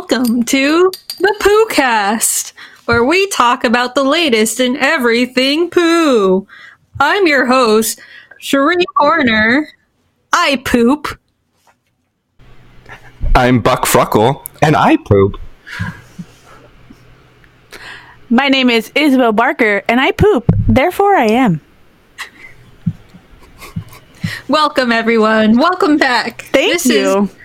[0.00, 2.54] welcome to the PooCast,
[2.86, 6.48] where we talk about the latest in everything poo.
[6.98, 8.00] I'm your host,
[8.40, 9.68] Sheree Horner.
[10.32, 11.06] I poop.
[13.34, 15.38] I'm Buck Fruckle, and I poop.
[18.30, 20.50] My name is Isabel Barker, and I poop.
[20.66, 21.60] Therefore, I am.
[24.48, 25.58] Welcome, everyone.
[25.58, 26.40] Welcome back.
[26.52, 27.24] Thank this you.
[27.24, 27.36] Is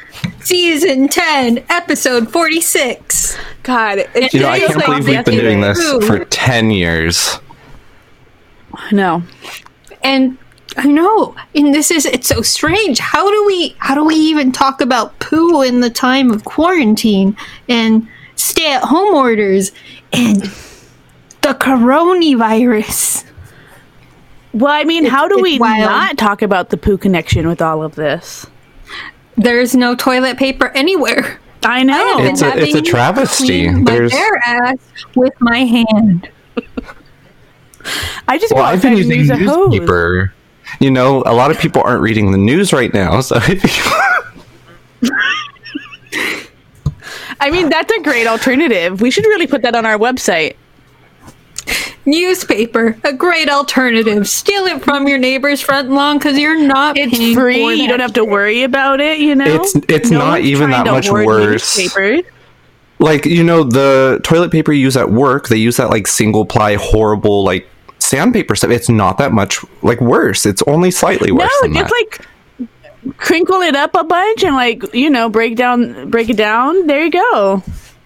[0.46, 3.38] season 10, episode 46.
[3.64, 6.06] God, it You know, I can't like believe we've been doing this yesterday.
[6.06, 7.40] for 10 years.
[8.92, 9.24] No.
[10.04, 10.38] And
[10.78, 13.00] I know, and this is it's so strange.
[13.00, 17.36] How do we how do we even talk about poo in the time of quarantine
[17.70, 19.72] and stay at home orders
[20.12, 20.42] and
[21.42, 23.24] the coronavirus?
[24.54, 25.80] Well, I mean, how do we wild.
[25.80, 28.46] not talk about the poo connection with all of this?
[29.38, 31.40] There's no toilet paper anywhere.
[31.64, 32.20] I know.
[32.20, 33.46] I've It's a- it's a travesty.
[33.68, 34.78] clean My There's- bare ass
[35.16, 36.30] with my hand.
[38.28, 39.70] I just Well, I've been outside and using use a hose.
[39.72, 40.34] newspaper.
[40.80, 43.38] You know, a lot of people aren't reading the news right now, so
[47.40, 49.02] I mean, that's a great alternative.
[49.02, 50.56] We should really put that on our website.
[52.06, 54.28] Newspaper, a great alternative.
[54.28, 57.64] Steal it from your neighbor's front lawn because you're not It's paying free.
[57.64, 59.20] for You don't have to worry about it.
[59.20, 61.78] You know, It's- it's No not even that much worse.
[61.78, 62.22] newspapers.
[63.00, 66.46] like you know the toilet paper you use at work they use that like single
[66.46, 67.68] ply horrible like
[68.00, 71.90] sandpaper stuff it's not that much like worse it's only slightly No, worse than just
[71.90, 76.38] that like crinkle it up a bunch and like you know break down, break it
[76.38, 76.88] down.
[76.88, 77.62] There you go.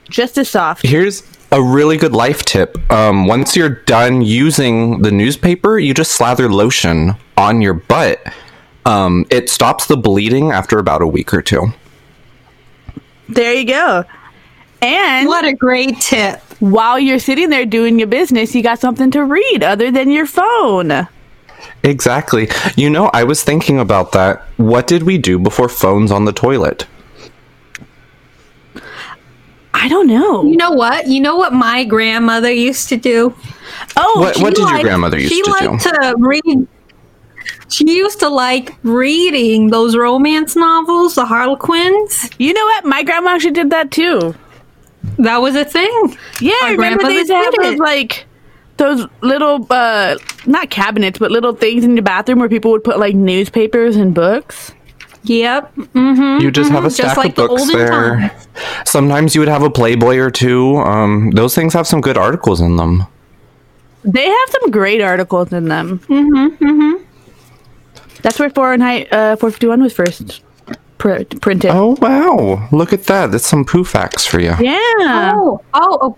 [0.09, 0.83] Just as soft.
[0.85, 1.21] here's
[1.51, 6.51] a really good life tip um, once you're done using the newspaper you just slather
[6.51, 8.21] lotion on your butt
[8.85, 11.73] um, it stops the bleeding after about a week or two
[13.27, 14.05] There you go.
[14.81, 16.39] And What a great tip.
[16.59, 20.25] while you're sitting there doing your business, you got something to read other than your
[20.25, 21.07] phone.
[21.83, 26.23] exactly you know i was thinking about that what did we do before phones on
[26.25, 26.87] the toilet
[29.81, 30.43] I don't know.
[30.43, 31.07] You know what?
[31.07, 33.33] You know what my grandmother used to do?
[33.95, 35.51] Oh, What- what She did your grandmother used to do?
[35.71, 36.67] liked to read.
[37.69, 42.29] She used to like reading those romance novels, the Harlequins.
[42.39, 42.85] you know what?
[42.85, 44.35] My grandma actually did that too.
[45.19, 46.17] That was a thing.
[46.41, 48.25] Yeah, Our remember they used to have those like
[48.77, 52.97] those little uh not cabinets, but little things in the bathroom where people would put
[52.99, 54.73] like newspapers and books.
[55.23, 55.75] Yep.
[55.75, 56.41] Mm-hmm.
[56.41, 58.19] You just have a Just stack like of the books olden there.
[58.19, 58.47] times.
[58.85, 60.77] Sometimes you would have a Playboy or two.
[60.77, 63.03] Um, those things have some good articles in them.
[64.03, 65.99] They have some great articles in them.
[66.07, 66.63] Mm-hmm.
[66.65, 67.03] Mm-hmm.
[68.21, 70.41] That's where Fahrenheit uh, 451 was first
[70.97, 71.71] pr- printed.
[71.73, 72.67] Oh wow!
[72.71, 73.31] Look at that.
[73.31, 74.53] That's some poo facts for you.
[74.59, 75.33] Yeah.
[75.35, 76.17] Oh, oh, oh.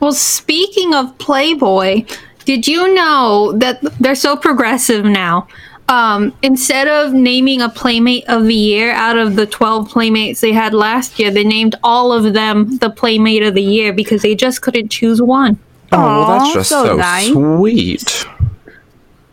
[0.00, 2.04] Well, speaking of Playboy,
[2.44, 5.48] did you know that they're so progressive now?
[5.88, 10.52] Um, instead of naming a Playmate of the Year out of the 12 Playmates they
[10.52, 14.34] had last year, they named all of them the Playmate of the Year because they
[14.34, 15.58] just couldn't choose one.
[15.92, 17.28] Oh, well, that's just so so, nice.
[17.28, 18.26] sweet.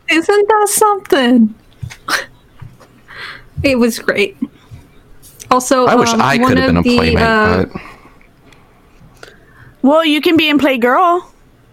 [0.10, 1.56] Isn't that something?
[3.64, 4.36] it was great.
[5.50, 7.66] Also, I wish um, I could have been a the, playmate, uh,
[9.22, 9.34] but
[9.82, 11.24] Well, you can be in Playgirl.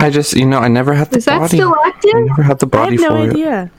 [0.00, 1.56] I just, you know, I never had the Is that body.
[1.56, 2.14] still active?
[2.14, 3.30] I never had the I body have no for it.
[3.30, 3.70] idea.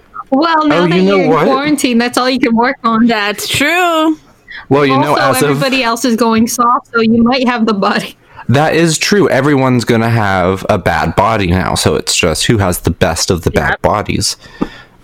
[0.30, 1.46] Well, now Oh, that you know you're in what?
[1.46, 3.06] quarantine, that's all you can work on.
[3.06, 4.18] That's true.
[4.68, 7.64] Well, you know, also, as of everybody else is going soft, so you might have
[7.66, 8.16] the body.
[8.48, 9.28] that is true.
[9.30, 13.42] Everyone's gonna have a bad body now, so it's just who has the best of
[13.42, 14.36] the bad bodies.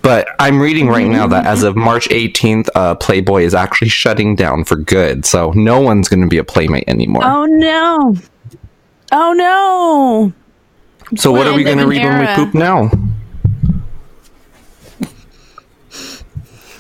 [0.03, 4.37] But I'm reading right now that as of March 18th, uh, Playboy is actually shutting
[4.37, 5.25] down for good.
[5.25, 7.23] So no one's going to be a playmate anymore.
[7.25, 8.15] Oh no.
[9.13, 10.33] Oh no.
[11.17, 12.91] so what are we going to an read when we poop now?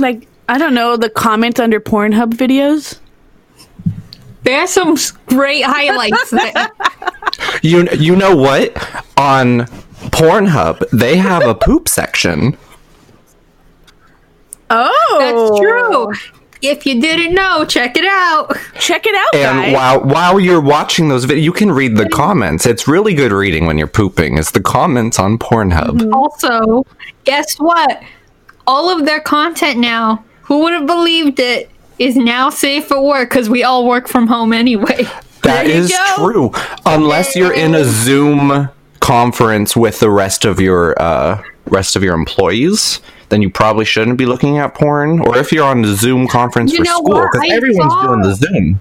[0.04, 2.98] Like I don't know the comments under Pornhub videos.
[4.42, 4.96] There's some
[5.26, 6.68] great highlights there.
[7.62, 8.76] You you know what?
[9.18, 9.60] On
[10.12, 12.56] Pornhub, they have a poop section.
[14.70, 16.30] Oh, That's true.
[16.62, 18.54] If you didn't know, check it out.
[18.78, 19.74] Check it out, And guys.
[19.74, 22.66] while while you're watching those videos, you can read the comments.
[22.66, 24.36] It's really good reading when you're pooping.
[24.38, 26.12] It's the comments on Pornhub.
[26.12, 26.84] Also,
[27.24, 28.02] guess what?
[28.66, 33.28] All of their content now, who would have believed it, is now safe for work
[33.30, 35.06] because we all work from home anyway.
[35.44, 36.32] That There you is go.
[36.32, 36.52] true.
[36.86, 38.70] Unless you're in a Zoom
[39.00, 44.16] conference with the rest of your uh, rest of your employees, then you probably shouldn't
[44.16, 45.20] be looking at porn.
[45.20, 48.34] Or if you're on a Zoom conference You for school, because everyone's saw- doing the
[48.36, 48.80] Zoom.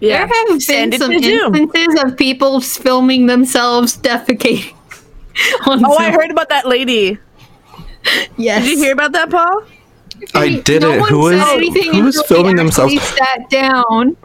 [0.00, 0.26] Yeah.
[0.26, 1.54] There have Send been it some to Zoom.
[1.56, 4.72] instances of people filming themselves defecating.
[5.66, 7.18] on Oh, I heard about that lady.
[8.36, 8.64] Yes.
[8.64, 9.64] Did you hear about that, Paul?
[10.34, 11.00] I did no it.
[11.00, 13.00] one Who was who was filming they themselves?
[13.02, 14.16] Sat down.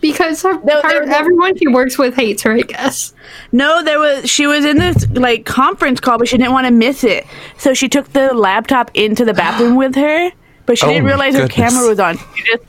[0.00, 3.14] Because her, No, her- there- there- everyone she works with hates her, I guess.
[3.52, 6.72] No, there was she was in this like conference call, but she didn't want to
[6.72, 7.24] miss it,
[7.56, 10.30] so she took the laptop into the bathroom with her.
[10.66, 12.16] But she Oh didn't realize her camera was on.
[12.34, 12.62] She just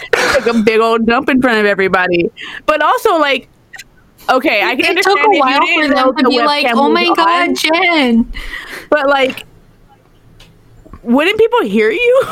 [0.44, 2.30] took a big old dump in front of everybody.
[2.66, 3.48] But also, like,
[4.30, 6.90] okay, I can It took a while for them know to the be like, "Oh
[6.90, 8.34] was my on, god, Jen!"
[8.90, 9.46] But like,
[11.04, 12.24] wouldn't people hear you?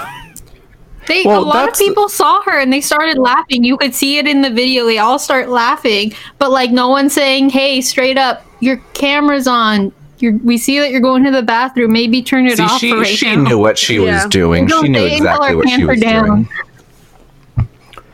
[1.07, 3.63] They Well, a lot of people saw her and they started laughing.
[3.63, 4.85] You could see it in the video.
[4.85, 9.91] They all start laughing, but like no one's saying, "Hey, straight up, your camera's on.
[10.19, 11.91] You're, we see that you're going to the bathroom.
[11.91, 14.23] Maybe turn it See, off she for right she now." knew what she Yeah.
[14.23, 14.67] was doing.
[14.67, 16.25] No, she knew exactly what she was down.
[17.55, 17.67] doing.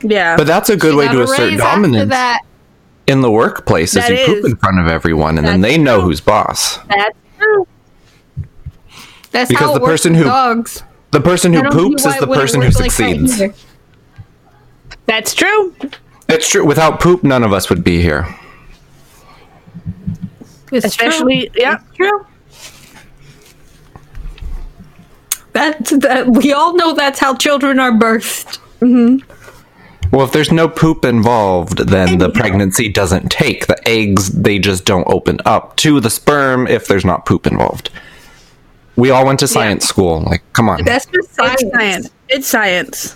[0.03, 2.41] yeah, But that's a good She way to assert raise after dominance That.
[3.07, 3.95] In the workplace.
[3.95, 6.09] Is That you poop in front of everyone, and then That's they know true.
[6.09, 6.77] who's boss.
[6.87, 7.67] that's true.
[9.31, 10.83] That's Because how the works person with who- dogs.
[11.11, 13.41] The person who poops is the person who work like that succeeds.
[15.05, 15.73] That's true.
[16.27, 16.65] it's true.
[16.65, 18.27] Without poop, none of us would be here.
[20.71, 21.61] It's Especially, true.
[21.61, 21.75] yeah.
[21.87, 22.25] It's true.
[25.53, 28.59] That that we all know that's how children are birthed.
[28.81, 29.31] Mm-hmm.
[30.11, 33.67] Well, if there's no poop involved, then the pregnancy doesn't take.
[33.67, 37.89] The eggs, they just don't open up to the sperm if there's not poop involved.
[38.95, 40.21] We all went to science school.
[40.21, 40.83] Like, come on.
[40.83, 41.61] That's just science.
[41.61, 42.09] It's science.
[42.29, 43.15] It's science.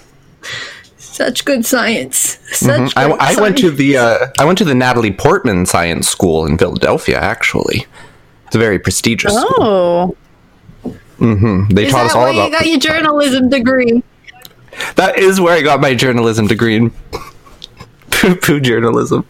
[0.98, 2.40] Such good science.
[2.52, 6.08] Such I, good I went to the uh, I went to the Natalie Portman Science
[6.08, 7.20] School in Philadelphia.
[7.20, 7.86] Actually,
[8.46, 10.16] it's a very prestigious school.
[10.84, 14.04] Oh, They Is taught us that all why you got your journalism degree?
[14.96, 15.18] That.
[15.18, 16.90] Is where I got my journalism degree in
[18.12, 19.26] poo poo journalism.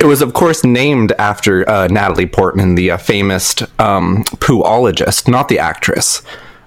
[0.00, 5.48] It was, of course, named after uh, Natalie Portman, the uh, famous um, pooologist, not
[5.48, 6.20] the actress.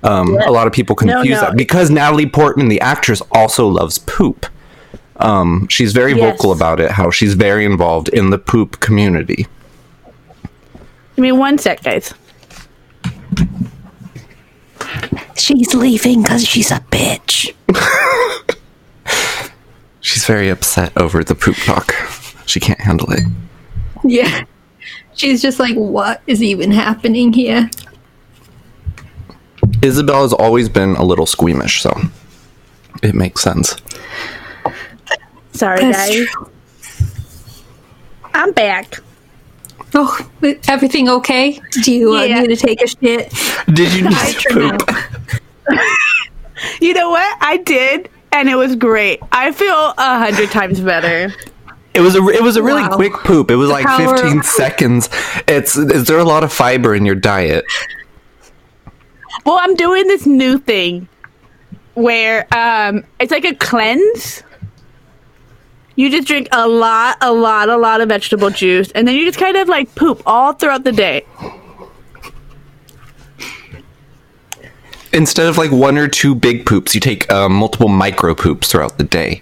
[0.03, 1.41] Um, A lot of people confuse no.
[1.41, 4.45] that because Natalie Portman, the actress, also loves poop.
[5.17, 6.31] Um, she's very Yes.
[6.37, 6.91] vocal about it.
[6.91, 9.47] How she's very involved in the poop community.
[11.17, 12.13] Give me one sec, guys.
[15.35, 17.53] She's leaving because she's a bitch.
[20.01, 21.93] She's very upset over the poop talk.
[22.45, 23.23] She can't handle it.
[24.05, 24.45] Yeah.
[25.15, 27.69] She's just like, what is even happening here?
[29.81, 31.91] Isabel has always been a little squeamish, so
[33.03, 33.75] it makes sense.
[35.51, 36.25] Sorry, That's guys.
[36.29, 36.51] true.
[38.33, 38.99] I'm back.
[39.94, 40.29] Oh,
[40.68, 41.59] everything okay?
[41.83, 42.41] Do you uh, Yeah.
[42.41, 43.31] need to take a shit?
[43.74, 44.81] Did you I just poop?
[46.81, 47.37] You know what?
[47.40, 49.19] I did, and it was great.
[49.31, 51.31] I feel a hundred times better.
[51.94, 52.95] It was a it was a really Wow.
[52.95, 53.51] quick poop.
[53.51, 55.07] It was like power 15 seconds.
[55.47, 57.66] It's is there a lot of fiber in your diet?
[59.45, 61.07] Well, I'm doing this new thing
[61.94, 64.42] where um it's like a cleanse.
[65.97, 69.25] You just drink a lot, a lot, a lot of vegetable juice, and then you
[69.25, 71.25] just kind of like poop all throughout the day.
[75.11, 78.99] Instead of like one or two big poops, you take um, multiple micro poops throughout
[78.99, 79.42] the day.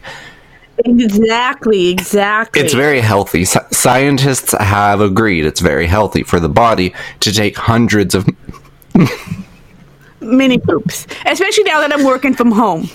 [0.86, 2.62] Exactly, exactly.
[2.62, 3.42] It's very healthy.
[3.42, 8.26] Sci- scientists have agreed it's very healthy for the body to take hundreds of
[10.22, 12.90] mini poops, especially now that I'm working from home.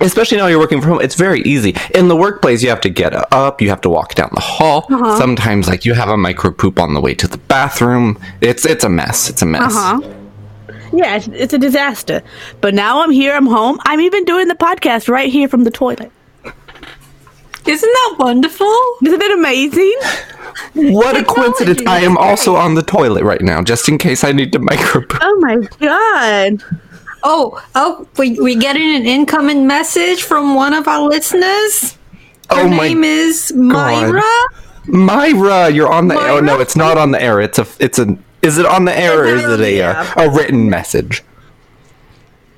[0.00, 2.88] Especially now you're working from home it's very easy in the workplace you have to
[2.90, 5.16] get up you have to walk down the hall Uh-huh.
[5.18, 8.84] sometimes like you have a micro poop on the way to the bathroom it's it's
[8.84, 10.16] a mess it's a mess Uh huh.
[10.92, 12.20] Yeah, it's, it's a disaster.
[12.60, 13.32] But now I'm here.
[13.32, 13.78] I'm home.
[13.86, 16.10] I'm even doing the podcast right here from the toilet.
[17.64, 18.66] Isn't that wonderful?
[19.04, 19.94] Isn't it amazing?
[20.74, 24.32] what a coincidence i am also on the toilet right now just in case i
[24.32, 26.62] need to micro poop Oh my god!
[27.22, 31.96] Oh, oh, we we getting an incoming message from one of our listeners.
[32.50, 34.22] Her oh name is Myra.
[34.86, 38.18] myra you're on the oh no it's not on the air it's a it's a
[38.42, 41.22] is it on the air or is it a uh, a written message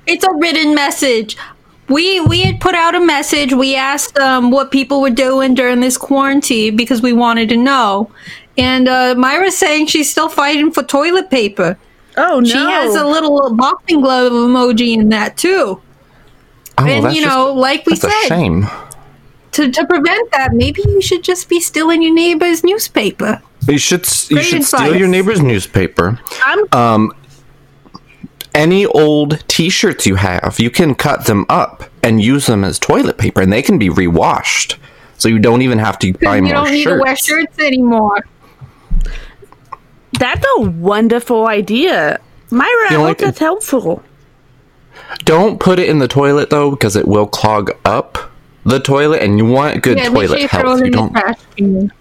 [0.05, 1.37] It's a written message.
[1.89, 3.53] We we had put out a message.
[3.53, 8.11] We asked um, what people were doing during this quarantine because we wanted to know.
[8.57, 11.77] And uh, Myra's saying she's still fighting for toilet paper.
[12.17, 12.45] Oh no!
[12.45, 15.81] She has a little boxing glove emoji in that too.
[16.77, 18.67] oh and that's you just- know, like we said, shame
[19.53, 23.41] to to prevent that, maybe you should just be stealing your neighbor's newspaper.
[23.67, 27.13] you should s- you Great should steal your neighbor's newspaper I'm Um,
[28.55, 33.17] any old t-shirts you have, you can cut them up and use them as toilet
[33.17, 34.77] paper and they can be re-washed.
[35.17, 37.25] So you don't even have to buy you more don't need to wear shirts.
[37.25, 38.25] shirts anymore.
[40.19, 42.19] That's a wonderful idea.
[42.51, 44.03] Myra, You know, hope like- that's helpful.
[45.25, 48.31] Don't put it in the toilet though because it will clog up
[48.65, 50.79] the toilet and you want good Yeah, make sure toilet you throw health.
[50.79, 51.91] it You in the don't trash can.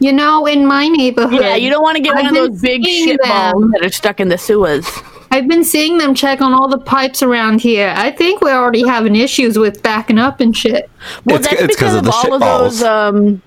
[0.00, 2.60] You know, in my neighborhood, Yeah, you don't want to get I've one of those
[2.60, 4.86] big seeing shit balls that are stuck in the sewers.
[5.30, 7.92] I've been seeing them check on all the pipes around here.
[7.96, 10.88] I think we're already having issues with backing up and shit.
[11.24, 12.78] Well, It's- that's it's 'cause because of of, the all shit of balls.
[12.78, 12.88] those.
[12.88, 13.42] Um,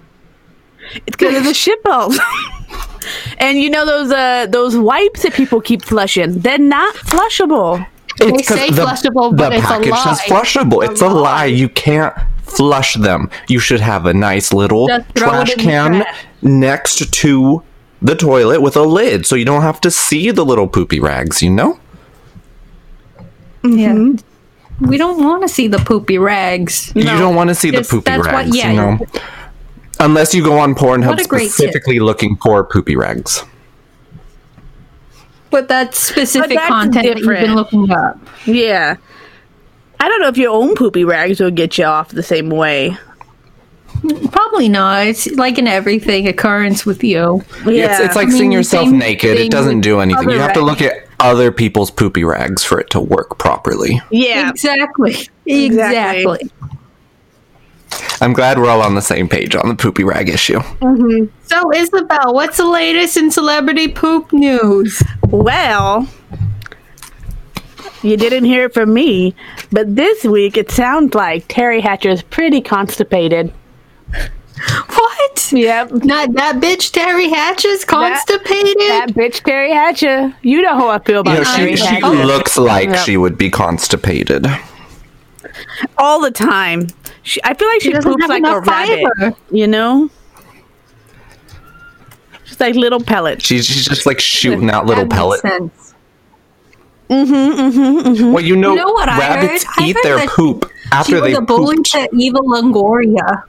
[1.07, 2.19] it's because of the shit balls.
[3.37, 6.39] and you know those uh those wipes that people keep flushing.
[6.39, 7.85] They're not flushable.
[8.19, 10.41] They say flushable, but the it's a package says lie.
[10.41, 10.87] flushable.
[10.89, 11.45] It's a lie.
[11.45, 13.29] You can't flush them.
[13.47, 16.25] You should have a nice little Just throw it trash can trash.
[16.41, 17.63] next to
[18.01, 21.41] the toilet with a lid, so you don't have to see the little poopy rags.
[21.41, 21.79] You know.
[23.63, 24.13] Yeah.
[24.79, 26.91] We don't want to see the poopy rags.
[26.95, 28.55] You don't want to see the poopy that's what- rags.
[28.57, 28.99] yeah, you know.
[30.01, 31.51] Unless you go on Pornhub What a great tip.
[31.51, 33.43] specifically looking for poopy rags.
[35.51, 38.17] But that's specific that's content that you've been looking up.
[38.45, 38.95] Yeah.
[39.99, 42.97] I don't know if your own poopy rags will get you off the same way.
[44.31, 45.05] Probably not.
[45.05, 47.43] It's like in everything occurrence with you.
[47.65, 47.91] Yeah.
[47.91, 49.37] It's, it's like I mean, seeing yourself naked.
[49.37, 50.29] It doesn't do anything.
[50.29, 54.01] You have to look at other people's poopy rags for it to work properly.
[54.09, 54.49] yeah.
[54.49, 55.11] Exactly.
[55.45, 56.39] Exactly.
[56.39, 56.51] Exactly.
[58.21, 60.59] I'm glad we're all on the same page on the poopy rag issue.
[60.59, 61.25] Mm-hmm.
[61.47, 65.01] So, Isabel, what's the latest in celebrity poop news?
[65.29, 66.07] Well,
[68.03, 69.35] you didn't hear it from me,
[69.71, 73.51] but this week it sounds like Teri Hatcher is pretty constipated.
[74.89, 75.51] What?
[75.51, 75.91] Yep.
[76.03, 78.75] Not that bitch Teri Hatcher's constipated?
[78.77, 80.35] That bitch Teri Hatcher.
[80.43, 83.05] You know how I feel about You know, Teri she, she looks like Yep.
[83.05, 84.45] she would be constipated.
[85.97, 86.87] all the time.
[87.23, 89.03] She, I feel like she, doesn't poops have like a enough rabbit.
[89.19, 89.35] fiber.
[89.51, 90.09] You know?
[92.43, 93.45] She's like little pellets.
[93.45, 95.41] She's, she's just like shooting out little pellets.
[95.43, 95.87] That makes pellets.
[95.87, 95.95] sense.
[97.09, 98.31] Mm-hmm, mm-hmm, mm-hmm.
[98.33, 99.83] Well, you know, You know what I rabbits heard?
[99.83, 101.91] I eat heard their that poop She after was they a bully pooped.
[101.91, 103.43] to Eva Longoria.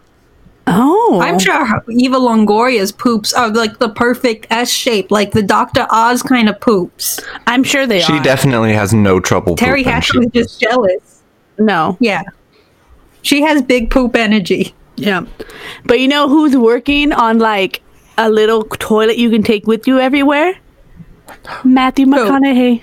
[0.66, 1.20] Oh.
[1.22, 5.86] I'm sure Eva Longoria's poops are like the perfect S shape, like the Dr.
[5.90, 7.20] Oz kind of poops.
[7.46, 8.16] I'm sure they She are.
[8.18, 9.84] She definitely has no trouble Teri pooping.
[9.84, 11.22] Hatcher was just jealous.
[11.58, 11.96] no.
[12.00, 12.22] Yeah.
[13.22, 14.74] She has big poop energy.
[14.96, 15.24] Yeah.
[15.84, 17.82] But you know who's working on like
[18.18, 20.54] a little toilet you can take with you everywhere?
[21.64, 22.82] Matthew McConaughey.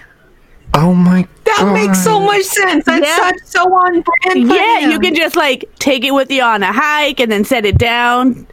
[0.73, 1.73] oh my That god.
[1.73, 2.85] makes so much sense.
[2.85, 3.17] That's Yeah.
[3.17, 4.49] such so on brand.
[4.49, 4.91] Yeah, him.
[4.91, 7.77] you can just like take it with you on a hike and then set it
[7.77, 8.47] down,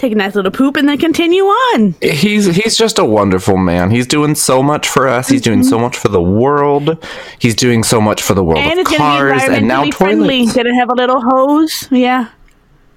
[0.00, 1.94] take a nice little poop, and then continue on.
[2.00, 3.90] He's he's just a wonderful man.
[3.90, 5.28] He's doing so much for us.
[5.28, 6.96] He's doing so much for the world.
[7.38, 9.94] He's doing so much for the world And of it's cars be and now environmentally
[9.94, 10.38] friendly.
[10.46, 10.56] toilets.
[10.56, 11.88] Gonna have a little hose.
[11.90, 12.28] Yeah.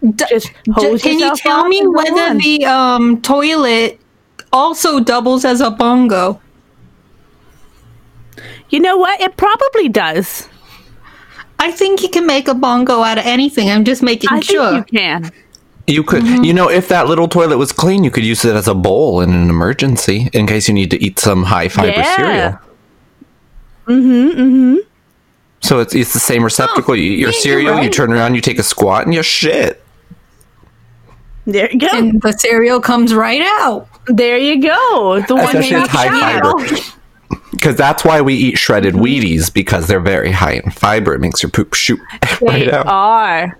[0.04, 2.38] D- Just d- can you tell me whether on.
[2.38, 4.00] the um toilet
[4.52, 6.42] also doubles as a bongo?
[8.70, 9.22] You know what?
[9.22, 10.48] It probably does.
[11.60, 13.70] I think you can make a bongo out of anything.
[13.70, 14.72] I'm just making I sure.
[14.72, 15.32] think you can.
[15.88, 16.44] You could, Mm-hmm.
[16.46, 19.20] you know, if that little toilet was clean, you could use it as a bowl
[19.22, 22.16] in an emergency in case you need to eat some high fiber Yeah.
[22.16, 22.60] cereal.
[23.88, 24.40] Mm-hmm.
[24.42, 24.76] Mm-hmm.
[25.62, 26.96] So it's it's the same receptacle.
[26.96, 29.24] you eat your yeah, you're cereal, you turn around, you take a squat, and you
[29.24, 29.82] shit.
[31.46, 31.88] There you go.
[31.92, 33.88] and the cereal comes right out.
[34.08, 35.22] there you go.
[35.28, 37.38] The one Especially you it's high fiber.
[37.52, 41.14] Because that's why we eat shredded Wheaties because they're very high in fiber.
[41.14, 42.00] It makes your poop shoot
[42.42, 42.88] right They out.
[42.88, 43.58] are.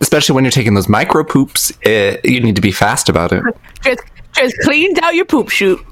[0.00, 3.42] Especially when you're taking those micro poops, eh, you need to be fast about it.
[3.82, 4.02] Just,
[4.34, 5.84] just cleans out your poop chute.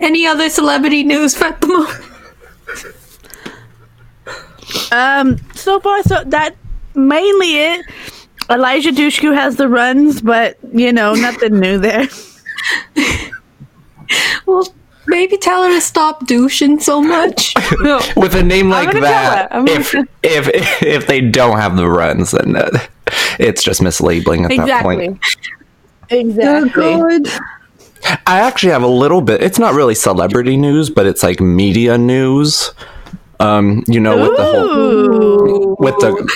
[0.00, 1.88] Any other celebrity news, Fatima?
[4.92, 6.56] Um, so far, so that
[6.94, 7.86] mainly it.
[8.50, 12.06] Eliza Dushku has the runs, but you know, nothing new there.
[14.46, 14.68] Well,
[15.06, 17.54] maybe tell her to stop douching so much.
[17.80, 18.00] no.
[18.16, 19.58] With a name like gonna that, her.
[19.58, 22.70] Gonna if, if if they don't have the runs, then uh,
[23.38, 25.18] it's just mislabeling at that point.
[26.10, 27.00] Exactly.
[27.20, 27.30] Exactly.
[28.26, 29.42] I actually have a little bit.
[29.42, 32.72] It's not really celebrity news, but it's like media news.
[33.40, 36.30] Um, you know, with the whole with the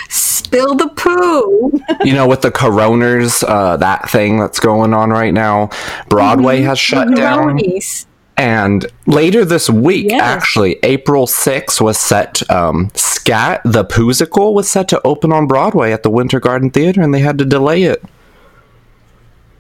[0.49, 1.79] Spill the poo.
[2.05, 5.69] you know with the coroners, uh, that thing that's going on right now.
[6.09, 7.59] Broadway has shut down.
[7.59, 8.07] Bronies.
[8.39, 10.23] And later this week, Yes.
[10.23, 15.91] actually, April 6th was set, um, Scat, the Poosicle, was set to open on Broadway
[15.93, 18.03] at the Winter Garden Theater, and they had to delay it.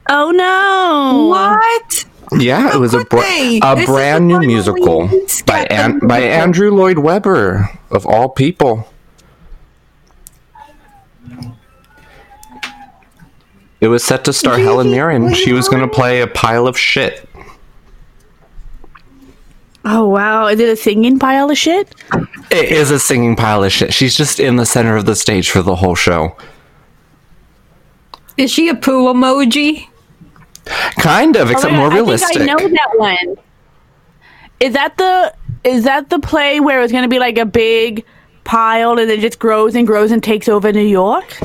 [0.08, 1.26] Oh no!
[1.28, 2.04] What?
[2.40, 5.10] Yeah, it was a, br- a This brand new musical
[5.44, 8.88] by An- by Andrew Lloyd Webber of all people.
[13.80, 15.34] It was set to star Helen Mirren.
[15.34, 17.27] She was going to play a pile of shit.
[19.90, 20.48] Oh wow!
[20.48, 21.94] Is it a singing pile of shit?
[22.50, 23.94] It is a singing pile of shit.
[23.94, 26.36] She's just in the center of the stage for the whole show.
[28.36, 29.86] Is she a poo emoji?
[31.00, 32.36] Kind of, except Oh my more God, realistic.
[32.36, 33.36] I think I know that one.
[34.60, 38.04] Is that the is that the play where it's gonna be like a big
[38.44, 41.38] pile and it just grows and grows and takes over New York?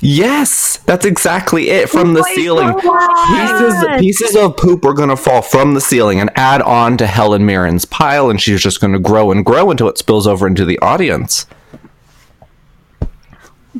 [0.00, 1.90] Yes, that's exactly it.
[1.90, 6.20] From the my ceiling, pieces pieces of poop are going to fall from the ceiling
[6.20, 9.70] and add on to Helen Mirren's pile, and she's just going to grow and grow
[9.70, 11.46] until it spills over into the audience.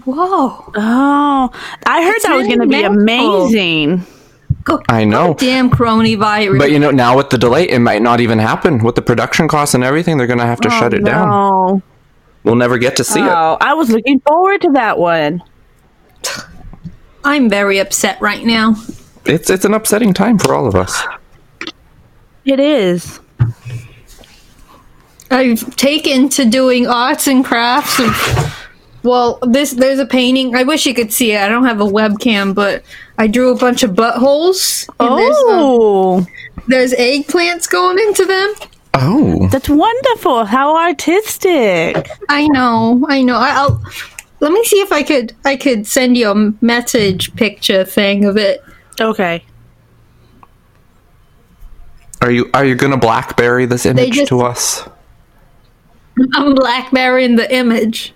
[0.04, 0.72] Whoa.
[0.76, 1.50] Oh,
[1.86, 4.06] I heard It's that was gonna be amazing.
[4.64, 5.34] Go- I know.
[5.34, 6.58] Damn coronavirus.
[6.58, 8.84] But you know, now with the delay, it might not even happen.
[8.84, 11.28] With the production costs and everything, they're going to have to oh, shut it down.
[11.32, 11.82] Oh,
[12.44, 13.26] We'll never get to see it.
[13.26, 15.42] oh, I was looking forward to that one.
[17.24, 18.74] I'm very upset right now.
[19.26, 21.02] It's it's an upsetting time for all of us.
[22.44, 23.20] It is.
[25.30, 28.00] I've taken to doing arts and crafts.
[28.00, 28.12] And,
[29.02, 30.56] well, this there's a painting.
[30.56, 31.40] I wish you could see it.
[31.40, 32.82] I don't have a webcam, but
[33.18, 34.88] I drew a bunch of buttholes.
[34.98, 36.26] and there's, um, Oh,
[36.66, 38.54] there's eggplants going into them.
[38.94, 40.44] Oh, that's wonderful.
[40.46, 42.08] How artistic.
[42.28, 43.36] I know, I know.
[43.36, 43.80] I'll
[44.40, 48.36] let me see if I could I could send you a message picture thing of
[48.36, 48.62] it.
[49.00, 49.44] Okay.
[52.22, 54.88] are you are you going to BlackBerry this image just- to us?
[56.34, 58.12] I'm blackberrying the image.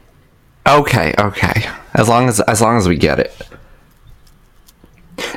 [0.66, 1.68] Okay, okay.
[1.94, 3.34] As long as as long as we get it.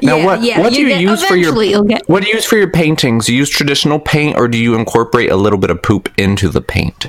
[0.01, 2.07] Now, Yeah, what yeah, what do you you get- use for your eventually you'll get-
[2.09, 3.25] what do you use for your paintings?
[3.27, 6.49] Do you use traditional paint, or do you incorporate a little bit of poop into
[6.49, 7.07] the paint?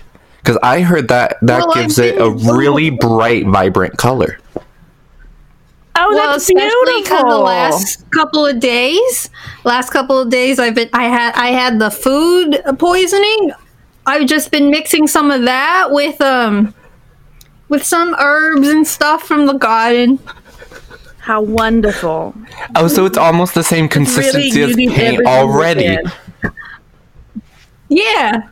[0.48, 4.38] Because I heard that that Well, gives it a really bright, vibrant color.
[4.56, 4.62] Oh,
[5.94, 6.70] well, that's especially
[7.02, 7.28] 'cause beautiful.
[7.28, 9.28] the last couple of days,
[9.64, 13.52] last couple of days, I've been I had I had the food poisoning.
[14.06, 16.72] I've just been mixing some of that with um
[17.68, 20.18] with some herbs and stuff from the garden.
[21.18, 22.34] How wonderful.
[22.74, 25.98] Oh, so it's almost the same consistency as using paint already.
[27.90, 28.48] Yeah.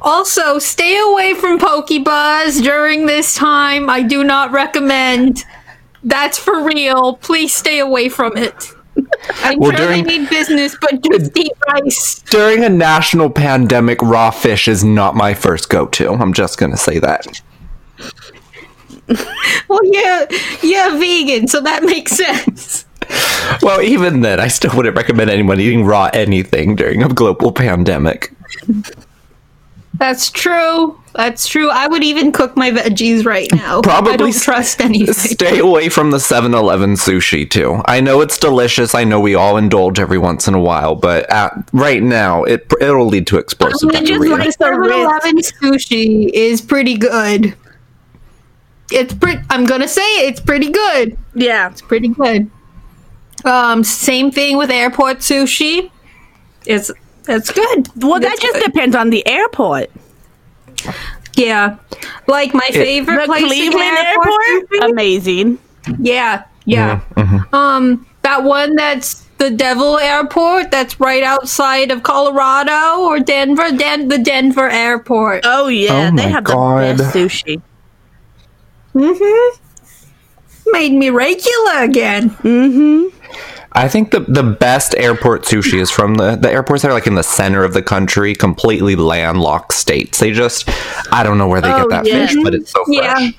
[0.00, 3.88] Also, stay away from Pokebuzz during this time.
[3.90, 5.44] I do not recommend.
[6.04, 7.16] That's for real.
[7.16, 8.72] Please stay away from it.
[9.42, 12.20] I Well, really during- need business, but just eat rice.
[12.30, 16.10] During a national pandemic, raw fish is not my first go-to.
[16.12, 17.26] I'm just gonna say that.
[19.68, 20.26] Well, yeah,
[20.62, 22.84] yeah, vegan, so that makes sense.
[23.62, 28.32] Well, even then, I still wouldn't recommend anyone eating raw anything during a global pandemic.
[29.94, 30.98] That's true.
[31.14, 31.68] That's true.
[31.70, 33.82] I would even cook my veggies right now.
[33.82, 35.12] Probably I don't trust anything.
[35.12, 37.82] Stay away from the 7-Eleven sushi too.
[37.84, 38.94] I know it's delicious.
[38.94, 42.66] I know we all indulge every once in a while, but at, right now it
[42.80, 44.30] it'll lead to explosive I just diarrhea.
[44.36, 47.54] like- The 7-Eleven sushi is pretty good.
[48.90, 49.42] It's pretty.
[49.50, 51.16] I'm gonna say it, it's pretty good.
[51.34, 51.70] Yeah.
[51.70, 52.50] It's pretty good.
[53.44, 55.90] Um, same thing with airport sushi.
[56.66, 56.90] It's
[57.28, 57.88] it's good.
[57.96, 58.64] Well, that just good.
[58.64, 59.90] depends on the airport.
[61.36, 61.76] yeah.
[62.26, 64.28] Like my favorite The place in Cleveland airport.
[64.48, 65.58] airport, amazing.
[65.98, 67.00] Yeah, yeah.
[67.16, 73.72] Mm-hmm, Um, that one that's the Devil Airport that's right outside of Colorado or Denver,
[73.72, 75.40] Den- the Denver Airport.
[75.44, 76.96] Oh yeah, Oh they have God.
[76.98, 77.60] the best sushi.
[78.94, 79.58] Mm-hmm.
[80.72, 82.30] Made me regular again.
[83.74, 87.06] I think the the best airport sushi is from the the airports that are like
[87.06, 90.18] in the center of the country, completely landlocked states.
[90.20, 90.68] They just
[91.12, 92.26] I don't know where they Oh, get that yeah.
[92.26, 92.96] fish, but it's so fresh.
[93.22, 93.30] Yeah.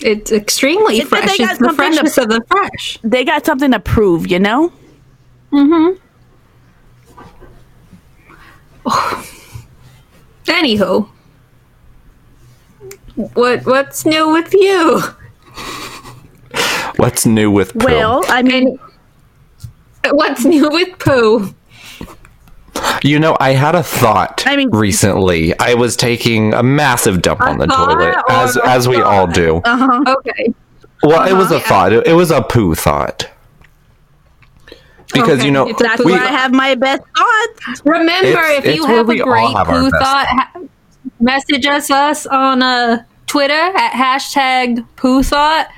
[0.00, 1.36] It's extremely It's fresh.
[1.36, 2.98] they got It's the something to- freshness of the fresh.
[3.02, 4.72] They got something to prove, you know.
[5.52, 5.98] Mm-hmm.
[10.46, 11.08] Anywho,
[13.34, 15.02] what what's new with you?
[16.98, 17.86] What's new with Pooh?
[17.86, 18.78] Well, I mean,
[20.10, 21.54] What's new with poo?
[23.02, 25.56] You know, I had a thought I mean- recently.
[25.58, 29.34] I was taking a massive dump on the toilet, as as we all thought?
[29.34, 29.62] do.
[29.66, 30.54] Okay.
[31.02, 31.92] well, it was a thought.
[31.92, 33.28] It, it was a poo thought.
[35.12, 37.82] Because Okay, you know, it's that's poo where I have my best thoughts.
[37.84, 40.60] Remember, It's- if it's you have a great have poo thought, ha-
[41.20, 45.68] message us us on uh, Twitter at hashtag poo thought.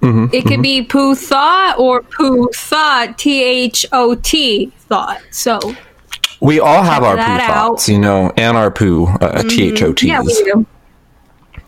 [0.00, 0.34] Mm-hmm.
[0.34, 0.62] it could mm-hmm.
[0.62, 5.20] be poo thought or poo thought, T H O T thought.
[5.30, 5.58] So
[6.40, 7.54] We all have our poo that out.
[7.54, 9.74] thoughts, you know, and our poo uh, uh mm-hmm.
[9.74, 10.02] THOTs.
[10.02, 10.66] yeah, we do.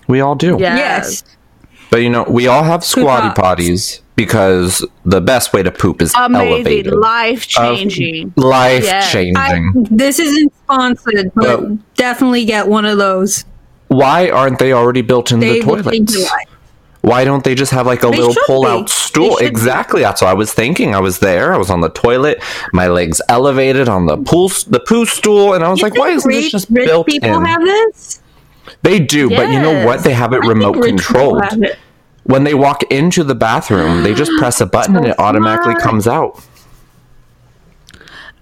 [0.09, 0.57] We all do.
[0.59, 0.77] Yeah.
[0.77, 1.25] Yes.
[1.91, 6.15] But you know, we all have squatty potties because the best way to poop is
[6.15, 6.95] Amazing, elevated.
[6.95, 8.33] life changing.
[8.37, 9.13] Life Yes.
[9.13, 9.37] changing.
[9.37, 13.45] I, this isn't sponsored, but Well- definitely get one of those.
[13.89, 16.33] Why aren't they already built in They the will change toilets?
[17.03, 19.33] Why don't they just have like a They little pull out stool?
[19.33, 19.47] should be.
[19.47, 20.03] Exactly.
[20.03, 20.95] That's what I was thinking.
[20.95, 21.53] I was there.
[21.53, 25.65] I was on the toilet, my legs elevated on the pool, the poo stool, and
[25.65, 28.21] I was You like, "Why isn't this just rich built people in?" have this?
[28.83, 30.05] They do, but you know what?
[30.05, 31.43] They have it I remote controlled.
[31.45, 31.77] have it.
[32.25, 35.83] When they walk into the bathroom, they just press a button and it automatically smart.
[35.83, 36.41] comes out.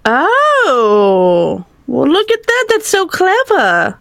[0.04, 2.66] Oh, well, look at that.
[2.68, 3.98] That's so clever.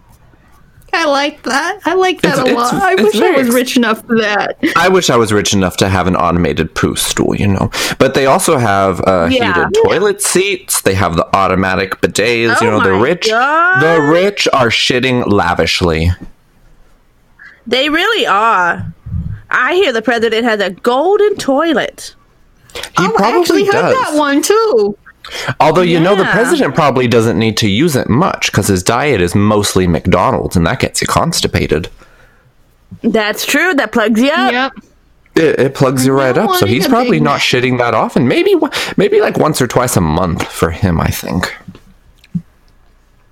[0.94, 1.80] I like that.
[1.86, 2.82] I like that It's- a it's- lot.
[2.84, 4.58] I it's wish I was ex- rich enough for that.
[4.76, 7.70] I wish I was rich enough to have an automated poo stool, you know.
[8.00, 9.54] But they also have uh, Yeah.
[9.54, 10.82] heated toilet seats.
[10.82, 12.62] They have the automatic bidets.
[12.62, 13.82] you Oh know, the rich, God.
[13.82, 16.12] the rich are shitting lavishly.
[17.68, 18.94] They really are.
[19.52, 22.16] I hear the president has a golden toilet.
[22.74, 24.12] He Oh, I probably actually heard does.
[24.12, 24.98] that one too.
[25.60, 29.22] Although you know the president probably doesn't need to use it much because his diet
[29.22, 31.90] is mostly McDonald's, and that gets you constipated.
[33.02, 33.74] That's true.
[33.74, 34.52] That plugs you up.
[34.52, 34.72] Yep.
[35.36, 38.28] It, it plugs you right up, so he's probably Big not shitting that often.
[38.28, 38.56] Maybe,
[38.98, 41.00] maybe like once or twice a month for him.
[41.00, 41.56] I think.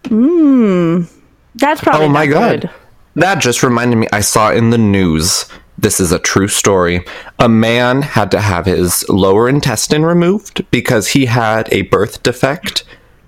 [0.03, 1.09] Mmm.
[1.55, 2.05] That's oh probably.
[2.05, 2.61] Oh my not god.
[2.61, 2.69] good.
[3.15, 5.45] That just reminded me I saw in the news.
[5.77, 7.05] This is a true story.
[7.39, 12.83] A man had to have his lower intestine removed because he had a birth defect.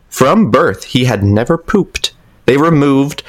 [0.10, 2.14] From birth, he had never pooped.
[2.46, 3.24] They removed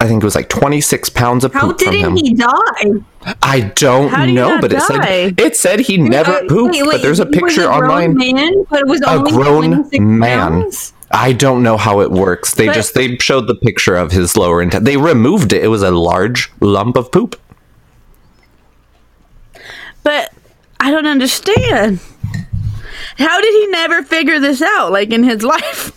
[0.00, 2.24] I think it was like 26 pounds of How poop from didn't him.
[2.24, 3.34] he die?
[3.42, 7.02] I don't How know, but it said it said he never Uh, pooped, wait, but
[7.02, 8.14] there's a picture grown online.
[8.16, 10.62] Man, but it was a grown man.
[10.62, 10.92] pounds?
[11.10, 12.54] I don't know how it works.
[12.54, 14.84] They But- just they showed the picture of his lower intestine.
[14.84, 15.64] They removed it.
[15.64, 17.34] It was a large lump of poop.
[20.08, 20.32] But
[20.80, 22.00] I don't understand.
[23.18, 24.90] How did he never figure this out?
[24.90, 25.92] Like in his life,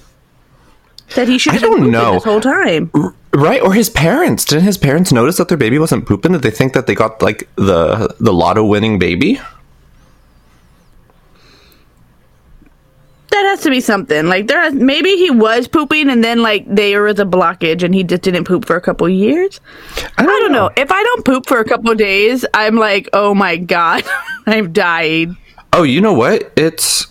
[1.16, 2.16] that he should I don't pooping know.
[2.16, 2.92] this whole time.
[3.34, 4.44] Right, or his parents.
[4.44, 6.34] Didn't his parents notice that their baby wasn't pooping?
[6.34, 9.40] Did they think that they got like the the lotto winning baby?
[13.42, 14.28] That has to be something.
[14.28, 17.92] Like there, has, maybe he was pooping, and then like there was a blockage, and
[17.92, 19.60] he just didn't poop for a couple years.
[20.20, 20.70] I I don't know.
[20.78, 24.04] If I don't poop for a couple days, I'm like, oh my god,
[24.46, 25.38] I'm dying.
[25.74, 26.54] Oh, you know what?
[26.56, 27.08] It's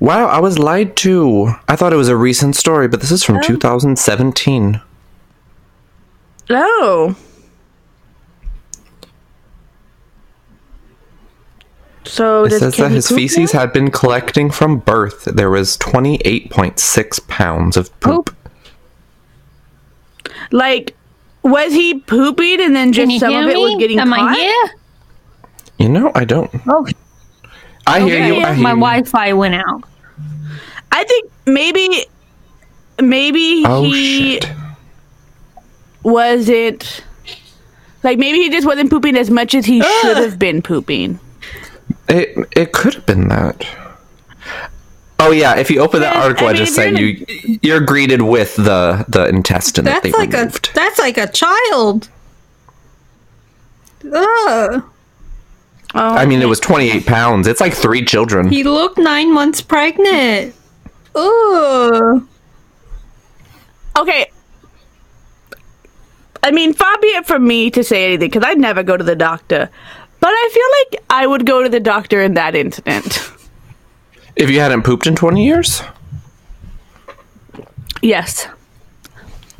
[0.00, 0.26] wow.
[0.26, 1.54] I was lied to.
[1.68, 4.80] I thought it was a recent story, but this is from um, 2017.
[6.50, 7.16] Oh.
[12.06, 13.60] So It says that his feces now?
[13.60, 15.24] had been collecting from birth.
[15.24, 18.34] There was 28.6 pounds of poop.
[20.52, 20.94] like
[21.42, 24.30] was he pooping and then just some of it was getting Am caught?
[24.30, 24.70] I here?
[25.78, 26.50] You know, I don't.
[26.66, 26.86] Oh,
[27.86, 28.40] I hear you.
[28.40, 28.70] I hear my.
[28.70, 29.84] Wi-Fi went out.
[30.90, 32.04] I think maybe
[33.00, 34.50] maybe Oh he shit!
[36.02, 37.04] wasn't
[38.02, 39.98] like maybe he just wasn't pooping as much as he Ah!
[40.02, 41.20] should have been pooping.
[42.08, 43.66] It it could have been that.
[45.18, 47.80] Oh yeah, if you open that article I I, just if sent you're you, you're
[47.80, 50.68] greeted with the the intestine that That's they like removed.
[50.68, 52.08] a that's like a child.
[54.04, 54.82] Ugh.
[55.94, 57.46] Oh, I mean, it was 28 pounds.
[57.46, 58.48] It's like three children.
[58.48, 60.54] He looked nine months pregnant.
[61.14, 62.26] Ugh.
[63.98, 64.30] okay.
[66.42, 69.02] I mean, far be it from me to say anything because I'd never go to
[69.02, 69.70] the doctor.
[70.26, 73.30] But I feel like I would go to the doctor in that incident.
[74.34, 75.82] If you hadn't pooped in 20 years,
[78.02, 78.48] Yes.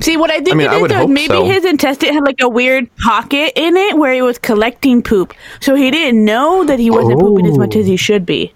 [0.01, 1.47] See, what I think I mean, it is, though, maybe so.
[1.47, 5.33] his intestine had like a weird pocket in it where he was collecting poop.
[5.61, 7.97] So he didn't know that he wasn't pooping as much as he oh.
[7.97, 8.53] should be.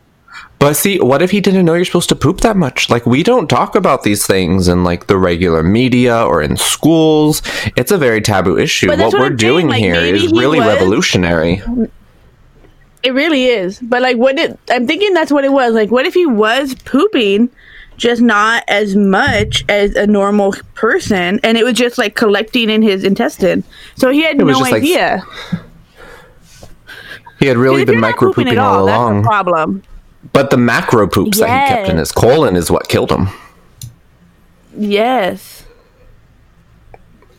[0.58, 2.90] but see, what if he didn't know you're supposed to poop that much?
[2.90, 7.40] Like, we don't talk about these things in like the regular media or in schools.
[7.74, 8.88] It's a very taboo issue.
[8.88, 11.62] What what we're I'm saying, doing like, here is really was- revolutionary.
[13.02, 13.78] It really is.
[13.80, 14.58] But like, what it?
[14.70, 15.74] I'm thinking that's what it was.
[15.74, 17.50] Like, what if he was pooping,
[17.96, 22.82] just not as much as a normal person, and it was just like collecting in
[22.82, 23.64] his intestine.
[23.96, 25.22] So he had no just, like, idea.
[27.38, 29.22] He had really been you're micro pooping pooping all all, that's a along.
[29.22, 29.82] problem.
[30.34, 33.28] But the macro poops that he kept in his colon is what killed him.
[34.76, 35.64] Yes.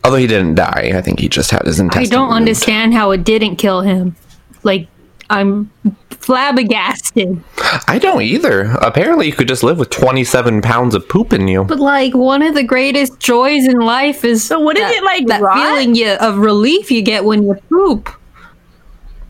[0.02, 2.12] Although he didn't die, I think he just had his intestine.
[2.12, 2.36] I don't removed.
[2.36, 4.16] understand how it didn't kill him.
[4.64, 4.88] Like,
[5.32, 5.70] I'm
[6.10, 7.42] flabbergasted.
[7.88, 8.72] I don't either.
[8.80, 11.64] Apparently, you could just live with 27 pounds of poop in you.
[11.64, 15.02] But like one of the greatest joys in life is So what is that- it
[15.02, 15.56] like, that rot?
[15.56, 18.10] feeling you, of relief you get when you poop.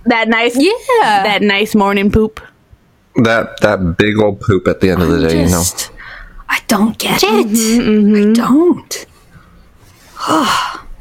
[0.07, 1.23] That nice, Yeah.
[1.23, 2.41] that nice morning poop.
[3.17, 5.63] That that big old poop at the end of the day, you know.
[6.49, 7.47] I don't get it.
[7.47, 9.07] Mm-hmm, I don't.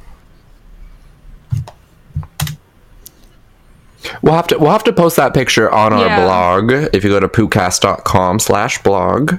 [4.21, 6.25] We'll have to we'll have to post that picture on our Yeah.
[6.25, 6.71] blog.
[6.93, 9.35] If you go to poocast.com slash blog.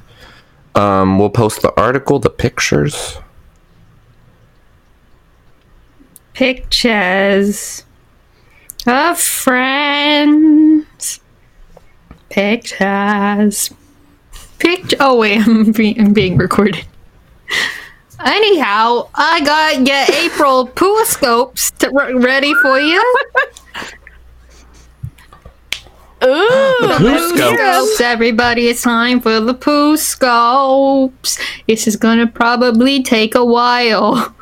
[0.75, 3.19] Um, we'll post the article, the pictures.
[6.53, 7.85] Pictures
[8.87, 11.21] of friends.
[12.31, 13.71] Pictures.
[14.59, 14.97] Picture.
[15.01, 16.85] Oh wait, I'm, be- I'm being recorded.
[18.25, 23.17] Anyhow, I got your April pooscopes to- re- ready for you.
[26.25, 27.59] Ooh, Poo scopes.
[27.59, 31.39] Scopes, everybody, it's time for the poo scopes.
[31.67, 34.35] This is gonna probably take a while.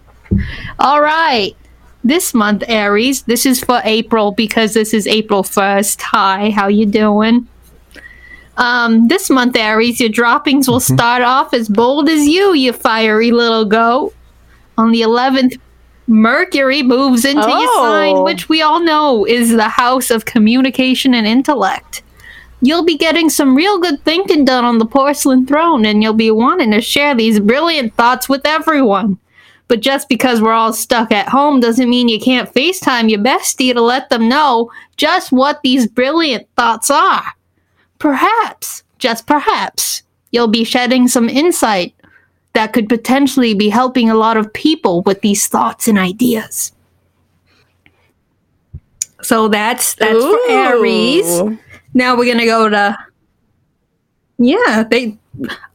[0.78, 1.56] All right.
[2.04, 6.00] This month, Aries, this is for April because this is April 1st.
[6.02, 7.48] Hi, how you doing?
[8.56, 13.30] Um, this month, Aries, your droppings will start off as bold as you, you fiery
[13.30, 14.14] little goat.
[14.76, 15.58] On the 11th,
[16.08, 18.24] Mercury moves into your sign, Oh.
[18.24, 22.02] which we all know is the house of communication and intellect.
[22.62, 26.30] You'll be getting some real good thinking done on the porcelain throne, and you'll be
[26.30, 29.18] wanting to share these brilliant thoughts with everyone.
[29.68, 33.74] But just because we're all stuck at home doesn't mean you can't FaceTime your bestie
[33.74, 37.22] to let them know just what these brilliant thoughts are.
[37.98, 41.94] Perhaps, just perhaps, you'll be shedding some insight
[42.58, 46.72] that could potentially be helping a lot of people with these thoughts and ideas.
[49.22, 51.40] So that's that's for Aries.
[51.94, 52.98] Now we're gonna go to
[54.38, 54.82] yeah.
[54.90, 55.16] They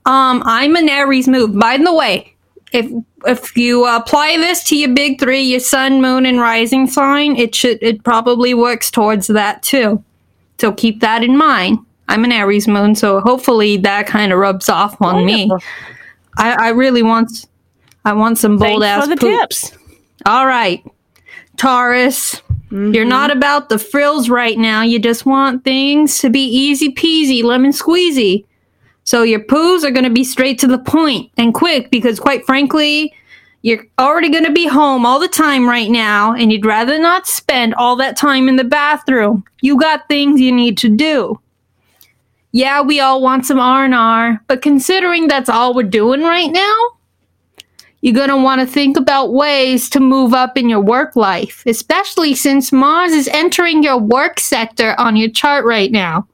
[0.05, 1.57] um I'm an Aries move.
[1.57, 2.35] By the way,
[2.73, 2.91] if
[3.25, 7.55] if you apply this to your big three, your sun, moon, and rising sign, it
[7.55, 10.03] should it probably works towards that too.
[10.59, 11.79] So keep that in mind.
[12.09, 15.49] I'm an Aries moon, so hopefully that kind of rubs off on me.
[16.37, 17.45] I, I really want
[18.05, 19.49] I want some bold Thanks ass for the poop.
[19.49, 19.77] tips.
[20.25, 20.83] All right.
[21.57, 22.41] Taurus,
[22.71, 23.37] you're not mm-hmm.
[23.37, 24.81] about the frills right now.
[24.81, 28.45] You just want things to be easy peasy, lemon squeezy.
[29.03, 32.45] So your poos are going to be straight to the point and quick because, quite
[32.45, 33.13] frankly,
[33.61, 37.27] you're already going to be home all the time right now and you'd rather not
[37.27, 39.43] spend all that time in the bathroom.
[39.61, 41.39] You got things you need to do.
[42.55, 46.75] Yeah, we all want some R&R, but considering that's all we're doing right now,
[48.01, 51.63] you're going to want to think about ways to move up in your work life,
[51.65, 56.27] especially since Mars is entering your work sector on your chart right now.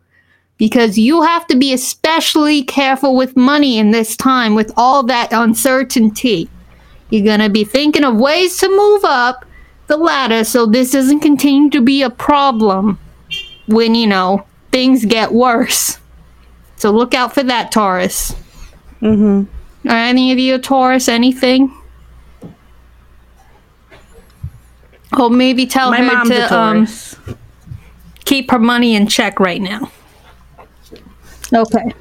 [0.57, 5.31] Because you have to be especially careful with money in this time with all that
[5.31, 6.49] uncertainty.
[7.11, 9.45] You're going to be thinking of ways to move up
[9.87, 12.99] the ladder so this doesn't continue to be a problem
[13.67, 15.97] when, you know, things get worse.
[16.79, 18.33] So look out for that, Taurus.
[19.01, 19.89] Mm-hmm.
[19.89, 21.09] Are any of you a Taurus?
[21.09, 21.75] Anything?
[25.11, 26.87] Oh, maybe tell My her to um,
[28.23, 29.91] keep her money in check right now.
[31.53, 31.93] Okay.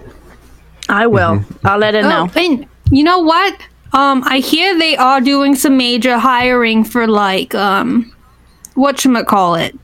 [0.89, 1.45] I will.
[1.65, 2.31] I'll let her know.
[2.33, 3.61] Oh, and you know what?
[3.95, 8.15] Um, I hear they are doing some major hiring for like um,
[8.75, 9.75] what call it?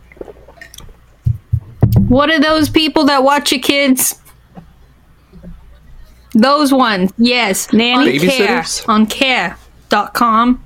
[2.07, 4.21] What are those people that watch your kids?
[6.35, 7.73] Those ones, yes.
[7.73, 8.19] Nanny?
[8.19, 10.63] on care, on care.com.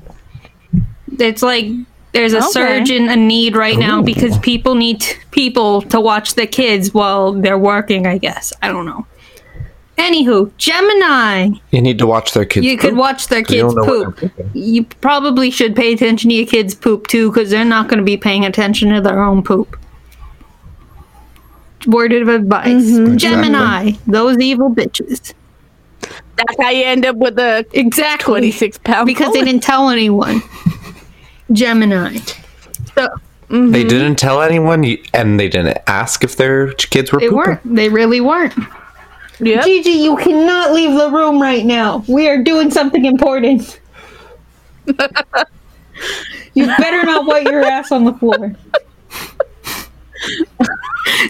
[1.18, 1.66] It's like
[2.12, 2.46] there's a Okay.
[2.48, 6.94] surge in a need right now because people need t- people to watch the kids
[6.94, 8.52] while they're working, I guess.
[8.62, 9.06] I don't know.
[9.98, 11.50] Anywho, Gemini.
[11.72, 12.64] You need to watch their kids.
[12.64, 14.32] You could watch their kids don't know what poop.
[14.54, 18.04] You probably should pay attention to your kids' poop too, because they're not going to
[18.04, 19.76] be paying attention to their own poop.
[21.86, 23.16] Word of advice mm-hmm.
[23.16, 25.34] Gemini, those evil bitches.
[26.36, 28.40] That's how you end up with a Exactly.
[28.40, 30.42] 26 pound Because they didn't tell anyone.
[31.52, 32.16] Gemini.
[32.94, 33.08] So
[33.48, 33.72] They mm-hmm.
[33.72, 37.38] didn't tell anyone, and they didn't ask if their kids were they pooping.
[37.38, 37.74] weren't.
[37.74, 38.54] They really weren't.
[39.40, 39.64] Yep.
[39.64, 42.04] Gigi, you cannot leave the room right now.
[42.08, 43.80] We are doing something important.
[44.86, 44.94] you
[46.66, 48.54] better not wipe your ass on the floor.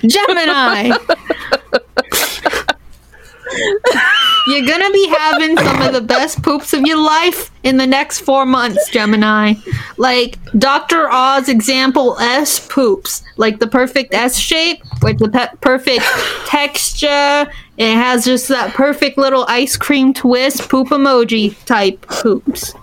[0.06, 0.96] Gemini.
[4.48, 8.20] You're gonna be having some of the best poops of your life in the next
[8.20, 9.54] four months, Gemini.
[9.98, 11.10] Like Dr.
[11.10, 16.02] Oz example S poops, like the perfect S shape with the pe- perfect
[16.46, 17.50] texture.
[17.76, 22.74] It has just that perfect little ice cream twist poop emoji type poops.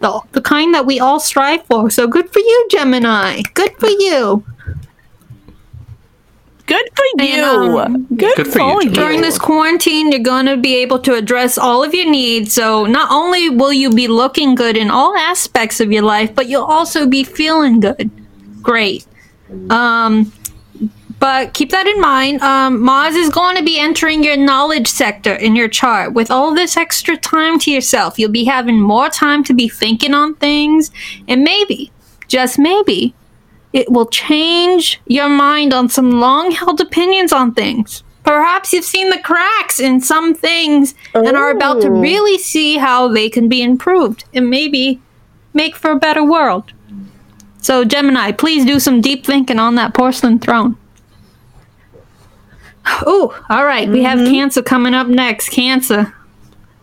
[0.00, 1.88] The, the kind that we all strive for.
[1.88, 3.40] So good for you, Gemini.
[3.54, 4.44] Good for you.
[6.66, 7.78] Good for And, you.
[7.78, 8.94] um, Good, Good for for, you, you.
[8.94, 12.54] During this quarantine, you're going to be able to address all of your needs.
[12.54, 16.48] So, not only will you be looking good in all aspects of your life, but
[16.48, 18.10] you'll also be feeling good.
[18.62, 19.06] Great.
[19.68, 20.32] Um,
[21.20, 22.40] but keep that in mind.
[22.42, 26.12] Um, Mars is going to be entering your knowledge sector in your chart.
[26.12, 30.14] With all this extra time to yourself, you'll be having more time to be thinking
[30.14, 30.90] on things.
[31.28, 31.92] And maybe,
[32.28, 33.14] just maybe,
[33.74, 38.02] it will change your mind on some long held opinions on things.
[38.22, 42.00] Perhaps you've seen the cracks in some things and are about to Oh.
[42.00, 45.00] really see how they can be improved and maybe
[45.52, 46.72] make for a better world.
[47.60, 50.76] So, Gemini, please do some deep thinking on that porcelain throne.
[52.86, 53.88] Oh, all right.
[53.88, 54.32] We have mm-hmm.
[54.32, 55.48] Cancer coming up next.
[55.50, 56.14] Cancer.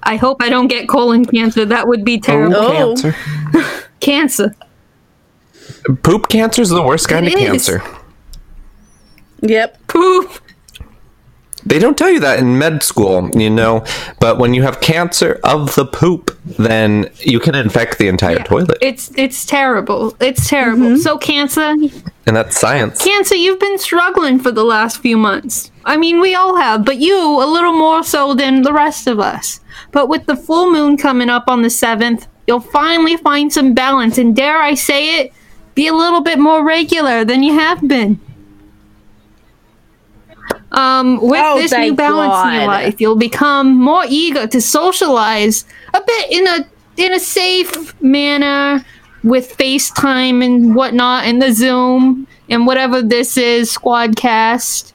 [0.04, 1.64] I hope I don't get colon cancer.
[1.64, 2.56] That would be oh, terrible.
[2.58, 2.96] Oh, Oh.
[2.96, 3.16] cancer.
[4.00, 4.56] Cancer.
[6.04, 7.48] Poop cancer is the worst kind It of is.
[7.68, 7.84] cancer.
[9.42, 9.88] Yep.
[9.88, 10.32] Poop.
[11.64, 13.84] They don't tell you that in med school, you know,
[14.20, 18.80] but when you have cancer of the poop, then you can infect the entire toilet.
[18.82, 20.16] It's it's terrible.
[20.20, 20.88] It's terrible.
[20.88, 21.02] Mm-hmm.
[21.02, 21.76] So cancer,
[22.26, 23.04] and that's science.
[23.04, 25.72] cancer, you've been struggling for the last few months.
[25.86, 29.20] I mean, we all have, but you a little more so than the rest of
[29.20, 29.60] us.
[29.92, 34.18] But with the full moon coming up on the 7th, you'll finally find some balance
[34.18, 35.34] and dare I say it,
[35.76, 38.20] be a little bit more regular than you have been.
[40.72, 45.66] Um, with Oh, this new balance in your life, you'll become more eager to socialize
[45.94, 46.66] a bit in a
[46.98, 48.86] in a safe manner
[49.24, 54.94] with FaceTime and whatnot and the Zoom and whatever this is, Squadcast.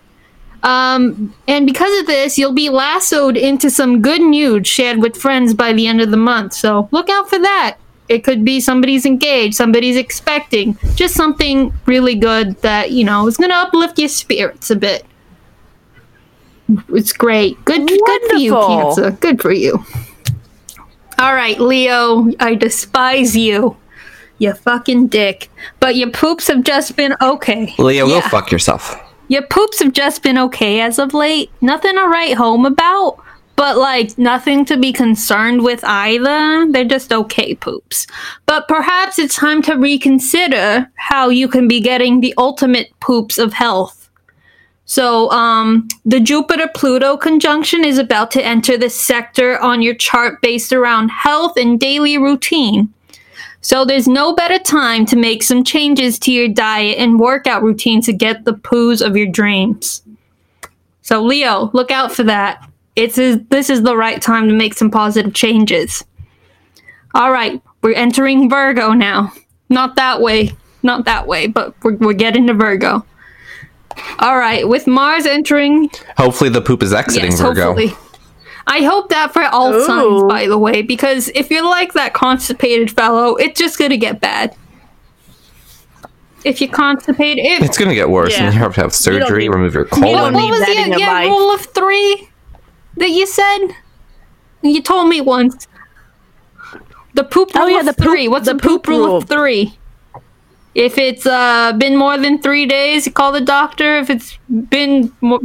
[0.63, 5.55] Um, and because of this, you'll be lassoed into some good news shared with friends
[5.55, 6.55] by the end of the month.
[6.55, 7.77] So look out for that.
[8.09, 13.37] It could be somebody's engaged, somebody's expecting, just something really good that, you know, is
[13.37, 15.05] going to uplift your spirits a bit.
[16.91, 17.65] It's great.
[17.65, 19.11] Good, good for you, Cancer.
[19.13, 19.85] Good for you.
[21.19, 23.77] All right, Leo, I despise you.
[24.39, 25.49] You fucking dick.
[25.81, 27.75] But your poops have just been okay.
[27.79, 28.21] Leah, Yeah.
[28.21, 29.01] go fuck yourself.
[29.29, 31.51] Your poops have just been okay as of late.
[31.61, 33.19] Nothing to write home about,
[33.57, 36.71] but like nothing to be concerned with either.
[36.71, 38.07] They're just okay poops.
[38.45, 43.55] But perhaps it's time to reconsider how you can be getting the ultimate poops of
[43.55, 44.09] health.
[44.89, 50.41] So, um, the Jupiter Pluto conjunction is about to enter the sector on your chart
[50.43, 52.93] based around health and daily routine.
[53.63, 58.01] So there's no better time to make some changes to your diet and workout routine
[58.03, 60.03] to get the poos of your dreams.
[61.03, 62.65] So Leo, look out for that.
[62.97, 66.05] It's is, this is the right time to make some positive changes.
[67.15, 69.33] All right, we're entering Virgo now.
[69.69, 73.05] Not that way, not that way, but we're, we're getting to Virgo.
[74.19, 77.75] All right, with Mars entering Hopefully, the poop is exiting Yes, Virgo.
[77.75, 77.93] hopefully.
[78.67, 79.87] I hope that for all Ooh.
[79.87, 84.21] signs, by the way, because if you're like that constipated fellow, it's just gonna get
[84.21, 84.57] bad.
[86.45, 88.45] If you're constipated, if It's gonna get worse, Yeah.
[88.45, 90.35] and you have to have surgery, need- remove your don't what, colon.
[90.35, 91.29] what was that your, in your your life.
[91.29, 92.29] rule of three
[92.97, 93.69] that you said?
[94.63, 95.69] You told me once.
[97.15, 98.29] The poop rule Oh, yeah, of the poop- three.
[98.29, 99.17] What's the, the poop, poop rule rule.
[99.19, 99.79] of three?
[100.75, 103.97] If it's uh, been more than three days, you call the doctor.
[103.97, 105.41] If it's been more,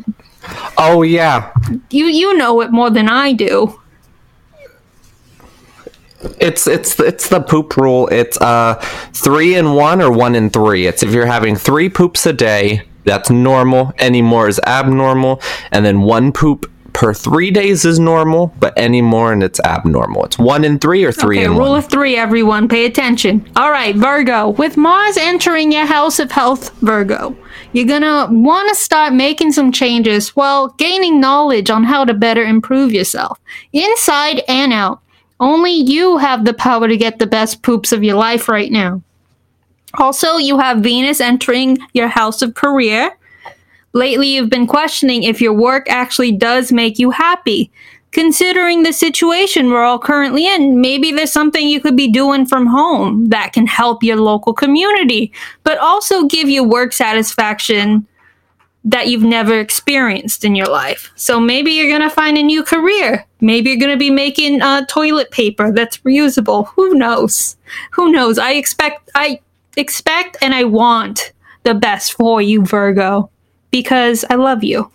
[0.77, 1.51] Oh yeah,
[1.89, 3.79] you you know it more than I do.
[6.39, 8.07] it's it's it's the poop rule.
[8.09, 8.75] It's uh
[9.13, 10.87] three in one or one in three.
[10.87, 13.93] It's if you're having three poops a day, that's normal.
[13.97, 16.70] Any more is abnormal, and then one poop
[17.01, 20.23] per three days is normal, but any more and it's abnormal.
[20.23, 21.79] It's one in three or three Okay, in rule one.
[21.79, 22.67] of three, everyone.
[22.67, 23.49] Pay attention.
[23.55, 24.49] All right, Virgo.
[24.49, 27.35] With Mars entering your house of health, Virgo,
[27.73, 32.43] you're gonna want to start making some changes while gaining knowledge on how to better
[32.43, 33.39] improve yourself,
[33.73, 35.01] inside and out.
[35.39, 39.01] Only you have the power to get the best poops of your life right now.
[39.95, 43.17] Also, you have Venus entering your house of career.
[43.93, 47.71] Lately, you've been questioning if your work actually does make you happy.
[48.11, 52.67] Considering the situation we're all currently in, maybe there's something you could be doing from
[52.67, 55.31] home that can help your local community,
[55.63, 58.05] but also give you work satisfaction
[58.83, 61.11] that you've never experienced in your life.
[61.15, 63.25] So maybe you're going to find a new career.
[63.39, 66.67] Maybe you're going to be making uh, toilet paper that's reusable.
[66.75, 67.57] Who knows?
[67.91, 68.39] Who knows?
[68.39, 69.39] I expect I
[69.77, 71.31] expect and I want
[71.63, 73.29] the best for you, Virgo,
[73.71, 74.91] because I love you.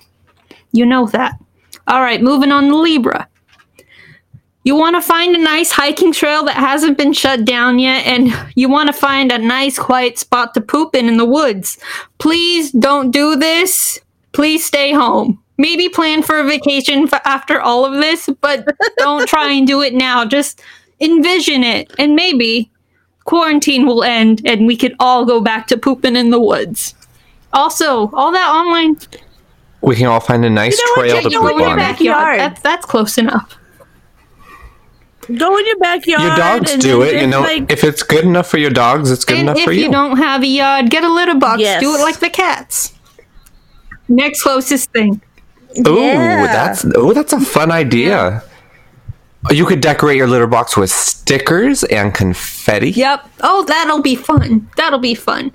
[0.72, 1.38] You know that.
[1.86, 3.28] All right, moving on to Libra.
[4.64, 8.32] You want to find a nice hiking trail that hasn't been shut down yet, and
[8.56, 11.78] you want to find a nice quiet spot to poop in in the woods.
[12.18, 14.00] Please don't do this.
[14.32, 15.42] Please stay home.
[15.58, 18.66] Maybe plan for a vacation for after all of this, but
[18.98, 20.24] don't try and do it now.
[20.24, 20.60] Just
[21.00, 22.70] envision it, and maybe
[23.26, 26.94] quarantine will end and we could all go back to pooping in the woods.
[27.52, 28.96] Also, all that online
[29.80, 31.68] We can all find a nice You know trail Jake, to you poop in your
[31.70, 31.76] on.
[31.78, 32.40] backyard.
[32.40, 33.56] That's that's close enough.
[35.38, 36.22] Go in your backyard.
[36.22, 37.40] Your dogs do it, you know.
[37.40, 39.84] like- if it's good enough for your dogs, it's good And enough if for you.
[39.84, 39.90] you.
[39.90, 41.60] don't have a yard, get a litter box.
[41.60, 41.80] Yes.
[41.82, 42.92] Do it like the cats.
[44.08, 45.20] Next closest thing.
[45.86, 46.46] Ooh, Yeah.
[46.46, 48.42] that's oh, that's a fun idea.
[49.50, 52.90] You could decorate your litter box with stickers and confetti.
[52.92, 53.28] Yep.
[53.42, 54.68] Oh, that'll be fun.
[54.76, 55.52] That'll be fun.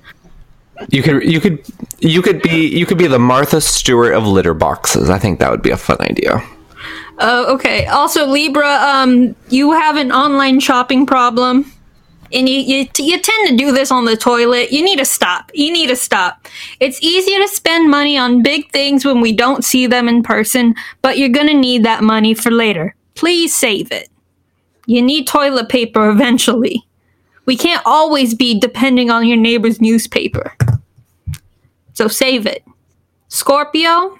[0.89, 1.63] You could you could
[1.99, 5.09] you could be you could be the Martha Stewart of litter boxes.
[5.09, 6.41] I think that would be a fun idea.
[7.19, 7.85] Uh, okay.
[7.85, 11.71] Also, Libra, um, you have an online shopping problem,
[12.33, 14.71] and you, you you tend to do this on the toilet.
[14.71, 15.51] You need to stop.
[15.53, 16.47] You need to stop.
[16.79, 20.73] It's easier to spend money on big things when we don't see them in person,
[21.01, 22.95] but you're gonna need that money for later.
[23.15, 24.09] Please save it.
[24.87, 26.87] You need toilet paper eventually.
[27.45, 30.55] We can't always be depending on your neighbor's newspaper.
[31.93, 32.63] So save it.
[33.27, 34.17] Scorpio,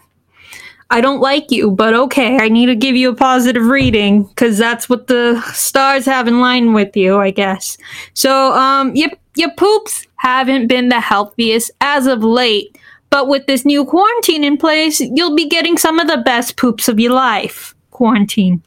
[0.91, 4.57] I don't like you, but okay, I need to give you a positive reading because
[4.57, 7.78] that's what the stars have in line with you, I guess.
[8.13, 12.78] So, um, your your poops haven't been the healthiest as of late,
[13.09, 16.89] but with this new quarantine in place, you'll be getting some of the best poops
[16.89, 17.74] of your life.
[17.91, 18.61] Quarantine.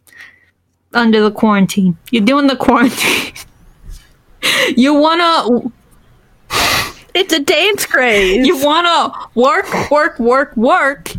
[0.95, 1.99] Under the quarantine.
[2.11, 3.35] You're doing the quarantine.
[4.77, 5.71] you wanna
[7.15, 8.47] it's a dance craze.
[8.47, 11.13] you want to work, work, work, work,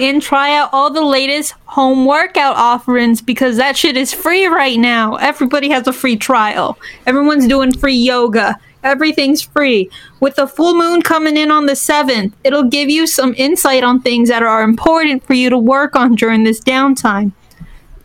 [0.00, 4.78] and try out all the latest home workout offerings because that shit is free right
[4.78, 5.16] now.
[5.16, 6.78] Everybody has a free trial.
[7.06, 8.56] Everyone's doing free yoga.
[8.82, 9.90] Everything's free.
[10.20, 14.00] With the full moon coming in on the 7th, it'll give you some insight on
[14.00, 17.32] things that are important for you to work on during this downtime.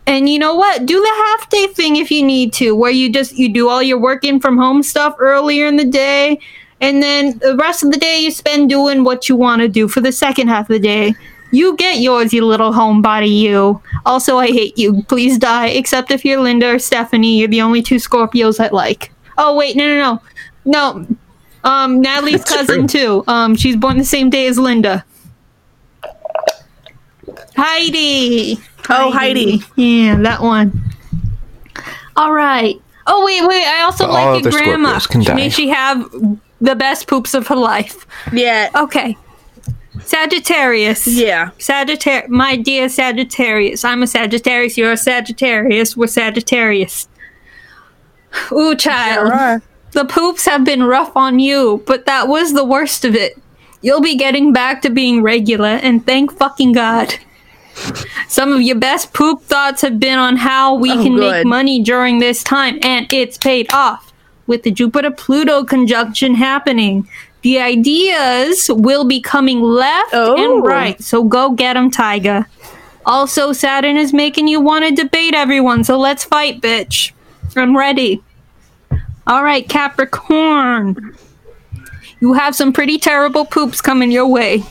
[0.06, 0.86] And you know what?
[0.86, 3.82] Do the half day thing if you need to, where you just you do all
[3.82, 6.40] your working from home stuff earlier in the day,
[6.80, 9.88] and then the rest of the day you spend doing what you want to do
[9.88, 11.14] for the second half of the day.
[11.50, 13.80] You get yours, you little homebody, you.
[14.04, 15.02] Also, I hate you.
[15.04, 15.68] Please die.
[15.68, 19.10] Except if you're Linda or Stephanie, you're the only two Scorpios I like.
[19.38, 20.20] Oh wait, no, no,
[20.64, 21.16] no, no.
[21.64, 23.24] Um, Natalie's That's cousin too.
[23.26, 25.04] Um, she's born the same day as Linda.
[27.56, 28.58] Heidi.
[28.90, 29.62] Oh, Heidi.
[29.76, 30.80] Yeah, that one.
[32.16, 32.80] All right.
[33.06, 33.64] Oh wait, wait.
[33.64, 34.98] I also But all like your grandma.
[34.98, 35.34] Scorpios.
[35.34, 36.10] May she have
[36.60, 38.06] the best poops of her life.
[38.32, 38.70] Yeah.
[38.74, 39.16] Okay.
[40.02, 41.06] Sagittarius.
[41.06, 41.50] Yeah.
[41.58, 42.30] Sagittarius.
[42.30, 43.84] My dear Sagittarius.
[43.84, 44.76] I'm a Sagittarius.
[44.78, 45.96] You're a Sagittarius.
[45.96, 47.08] We're Sagittarius.
[48.52, 49.32] Ooh, child.
[49.32, 49.62] Sure.
[49.92, 53.40] The poops have been rough on you, but that was the worst of it.
[53.80, 57.14] You'll be getting back to being regular, and thank fucking God.
[58.28, 61.30] Some of your best poop thoughts have been on how we Oh, can good.
[61.32, 64.07] make money during this time, and it's paid off.
[64.48, 67.06] With the Jupiter Pluto conjunction happening,
[67.42, 70.34] the ideas will be coming left Oh.
[70.36, 72.46] and right, so go get 'em, Tyga.
[73.06, 77.12] Also, Saturn is making you want to debate everyone, so let's fight, bitch.
[77.56, 78.22] I'm ready.
[79.26, 81.14] All right, Capricorn.
[82.20, 84.62] You have some pretty terrible poops coming your way,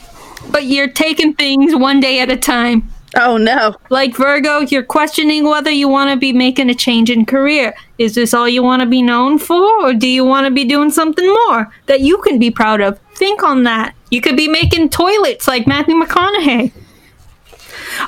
[0.52, 2.90] but you're taking things one day at a time.
[3.16, 3.76] Oh no.
[3.90, 7.74] Like Virgo, you're questioning whether you want to be making a change in career.
[7.98, 10.66] Is this all you want to be known for, or do you want to be
[10.66, 13.00] doing something more that you can be proud of?
[13.16, 13.96] Think on that.
[14.12, 16.72] You could be making toilets like Matthew McConaughey.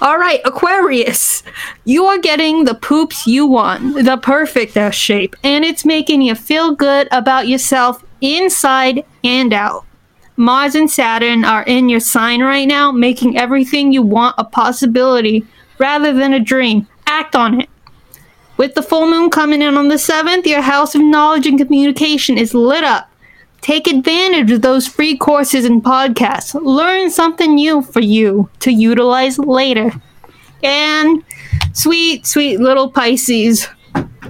[0.02, 1.44] All right, Aquarius.
[1.86, 6.36] You are getting the poops you want, the perfect ass shape, and it's making you
[6.36, 9.86] feel good about yourself inside and out.
[10.40, 15.46] Mars and Saturn are in your sign right now, making everything you want a possibility
[15.80, 16.88] rather than a dream.
[17.08, 17.70] Act on it.
[18.56, 22.38] With the full moon coming in on the 7th, your house of knowledge and communication
[22.38, 23.12] is lit up.
[23.60, 26.54] Take advantage of those free courses and podcasts.
[26.54, 29.92] Learn something new for you to utilize later.
[30.64, 31.22] And
[31.74, 33.68] sweet, sweet little Pisces.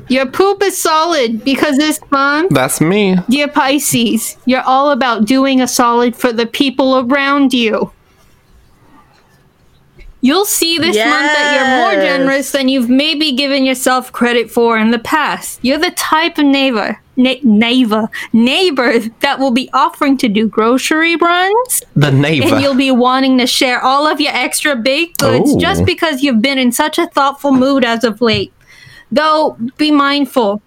[0.08, 3.18] Your poop is solid because this month That's me.
[3.30, 7.92] Dear Pisces, you're all about doing a solid for the people around you.
[10.22, 14.78] You'll see this month that you're more generous than you've maybe given yourself credit for
[14.78, 15.60] in the past.
[15.62, 21.16] You're the type of neighbor, na- neighbor, neighbor that will be offering to do grocery
[21.16, 22.54] runs, The neighbor.
[22.54, 25.60] and you'll be wanting to share all of your extra baked goods Ooh.
[25.60, 28.52] just because you've been in such a thoughtful mood as of late.
[29.12, 30.62] Though, be mindful.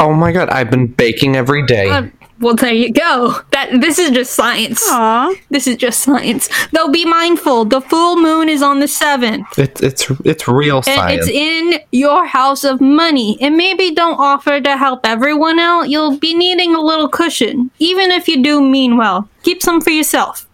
[0.00, 1.88] oh my god, I've been baking every day.
[1.88, 2.06] Uh,
[2.38, 3.34] well, there you go.
[3.52, 4.82] That this is just science.
[4.90, 5.34] Aw.
[5.48, 6.50] This is just science.
[6.70, 7.64] Though, be mindful.
[7.64, 9.58] The full moon is on the seventh.
[9.58, 11.26] it's it's it's real And science.
[11.26, 13.38] it's in your house of money.
[13.40, 15.88] And maybe don't offer to help everyone out.
[15.88, 17.70] You'll be needing a little cushion.
[17.78, 19.28] Even if you do mean well.
[19.42, 20.46] Keep some for yourself.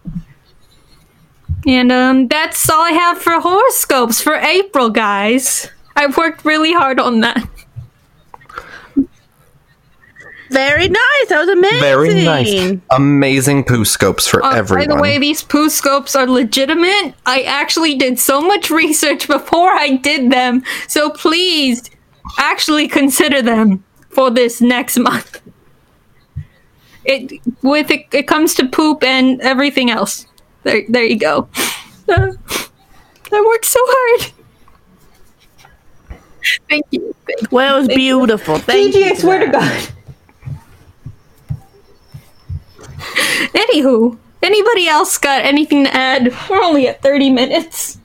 [1.67, 5.69] And um that's all I have for horoscopes for April, guys.
[5.95, 7.47] I worked really hard on that.
[10.49, 11.27] Very nice.
[11.29, 11.79] That was amazing.
[11.79, 12.79] Very nice.
[12.91, 14.87] Amazing poo scopes for Uh, everyone.
[14.87, 17.15] By the way, these poo scopes are legitimate.
[17.25, 20.63] I actually did so much research before I did them.
[20.87, 21.89] So please
[22.37, 25.41] actually consider them for this next month.
[27.05, 30.27] It with it, it comes to poop and everything else.
[30.63, 31.49] There there you go.
[32.07, 32.31] Uh,
[33.31, 34.31] I worked so hard.
[36.69, 37.15] Thank you.
[37.25, 38.57] Thank Well, it was beautiful.
[38.57, 39.11] Thank Gigi, you.
[39.11, 39.87] I swear to God.
[43.53, 46.33] Anywho, anybody else got anything to add?
[46.49, 47.97] We're only at 30 minutes.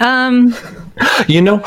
[0.00, 0.54] Um,
[1.28, 1.58] You know,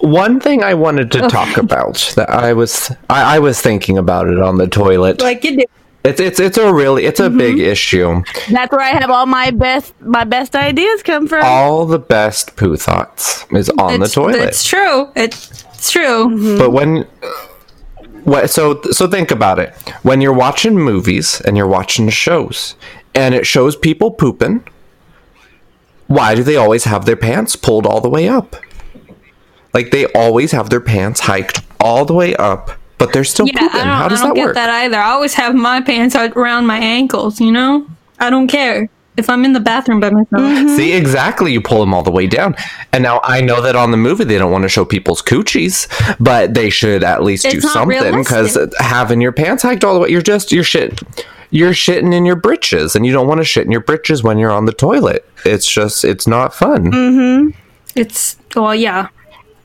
[0.00, 4.28] one thing I wanted to talk about that I was I, I was thinking about
[4.28, 5.20] it on the toilet.
[5.20, 5.70] like you did.
[6.06, 7.70] It's it's it's a really it's a big Mm-hmm.
[7.72, 8.22] issue.
[8.50, 11.42] That's where I have all my best my best ideas come from.
[11.44, 14.36] All the best poo thoughts is on the toilet.
[14.48, 15.10] it's true.
[15.14, 16.56] It's, it's true.
[16.58, 17.02] But when
[18.24, 19.74] what so so think about it.
[20.02, 22.74] When you're watching movies and you're watching shows
[23.14, 24.64] and it shows people pooping,
[26.06, 28.56] why do they always have their pants pulled all the way up?
[29.74, 33.58] Like they always have their pants hiked all the way up, but they're still Yeah,
[33.60, 33.80] pooping.
[33.80, 34.54] I don't, How does I don't that get work?
[34.54, 34.98] that either.
[34.98, 37.86] I always have my pants around my ankles, you know?
[38.18, 38.88] I don't care.
[39.16, 40.42] If I'm in the bathroom by myself.
[40.42, 40.76] Mm-hmm.
[40.76, 41.50] See, exactly.
[41.50, 42.54] You pull them all the way down.
[42.92, 45.88] And now I know that on the movie they don't want to show people's coochies,
[46.20, 49.94] but they should at least do It's not something because having your pants hiked all
[49.94, 51.00] the way, you're just you're shit.
[51.50, 54.36] You're shitting in your britches, and you don't want to shit in your britches when
[54.36, 55.24] you're on the toilet.
[55.46, 56.90] It's just it's not fun.
[56.92, 57.14] Mm.
[57.52, 57.58] Hmm.
[57.94, 59.08] It's, well, yeah.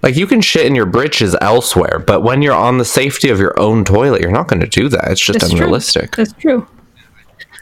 [0.02, 3.40] Like you can shit in your britches elsewhere, but when you're on the safety of
[3.40, 5.12] your own toilet, you're not going to do that.
[5.12, 5.50] It's just true.
[5.52, 6.16] unrealistic.
[6.16, 6.68] That's true.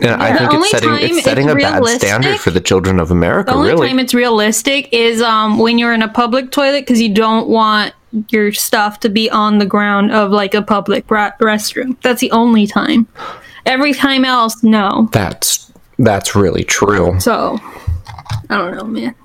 [0.02, 3.00] And I The think it's setting it's setting it's a bad standard for the children
[3.00, 3.52] of America.
[3.52, 7.02] The only really, time it's realistic is um, when you're in a public toilet because
[7.02, 7.94] you don't want
[8.30, 12.00] your stuff to be on the ground of like a public ra- restroom.
[12.02, 13.08] That's the only time.
[13.66, 15.10] Every time else, no.
[15.12, 17.20] that's that's really true.
[17.20, 17.60] So
[18.50, 19.16] I don't know, man.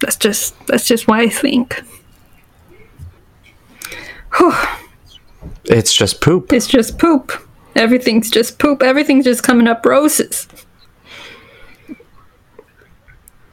[0.00, 1.80] That's just that's just what I think.
[5.64, 6.52] It's just poop.
[6.52, 7.32] It's just poop.
[7.76, 8.82] Everything's just poop.
[8.82, 10.48] Everything's just coming up roses.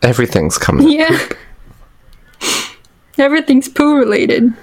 [0.02, 0.90] Everything's coming.
[0.90, 1.18] Yeah.
[3.18, 4.54] Everything's poo related.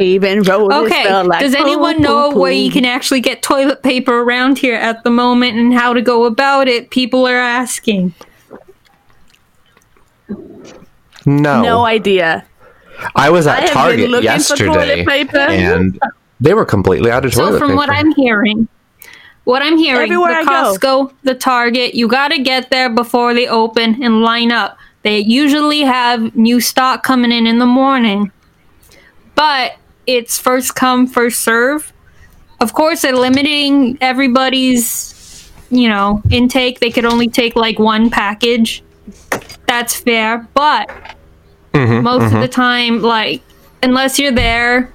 [0.00, 1.04] Even roses Okay.
[1.04, 2.40] smell like Does anyone poo, know poo.
[2.40, 6.02] where you can actually get toilet paper around here at the moment and how to
[6.02, 6.90] go about it?
[6.90, 8.12] People are asking.
[11.26, 12.44] No, No idea.
[13.14, 15.38] I was at have been Target looking for yesterday, toilet paper.
[15.38, 16.00] and
[16.40, 17.54] they were completely out of toilet paper.
[17.54, 17.76] So from paper.
[17.76, 18.68] what I'm hearing,
[19.44, 20.78] what I'm hearing, Everywhere the I go.
[20.78, 24.78] Costco, the Target, you got to get there before they open and line up.
[25.02, 28.32] They usually have new stock coming in in the morning,
[29.34, 29.76] but
[30.06, 31.92] it's first come first serve.
[32.60, 36.80] Of course, they're limiting everybody's, you know, intake.
[36.80, 38.82] They could only take like one package.
[39.66, 40.88] That's fair, but
[41.74, 42.04] Mm-hmm.
[42.04, 42.50] most of the mm-hmm.
[42.50, 43.42] time, like
[43.82, 44.92] unless you're there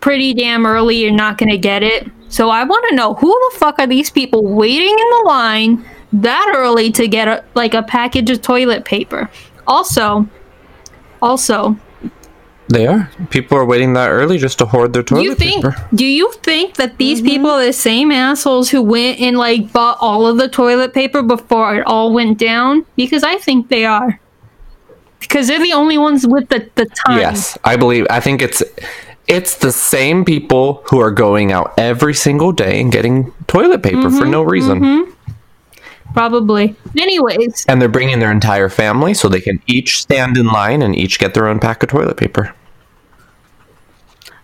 [0.00, 2.10] pretty damn early, you're not gonna get it.
[2.28, 5.84] So I want to know who the fuck are these people waiting in the line
[6.12, 9.30] that early to get a, like a package of toilet paper?
[9.66, 10.26] Also,
[11.20, 11.76] also,
[12.68, 13.10] they are.
[13.30, 15.88] People are waiting that early just to hoard their toilet you think paper.
[15.94, 17.26] do you think that these mm-hmm.
[17.26, 21.22] people are the same assholes who went and like bought all of the toilet paper
[21.22, 22.86] before it all went down?
[22.96, 24.18] Because I think they are.
[25.22, 27.18] Because they're the only ones with the, the time.
[27.18, 28.06] Yes, I believe.
[28.10, 28.62] I think it's
[29.28, 34.10] it's the same people who are going out every single day and getting toilet paper
[34.10, 35.14] for Mm-hmm, no reason,
[36.12, 36.76] Probably.
[36.98, 40.94] Anyways, and they're bringing their entire family so they can each stand in line and
[40.94, 42.54] each get their own pack of toilet paper.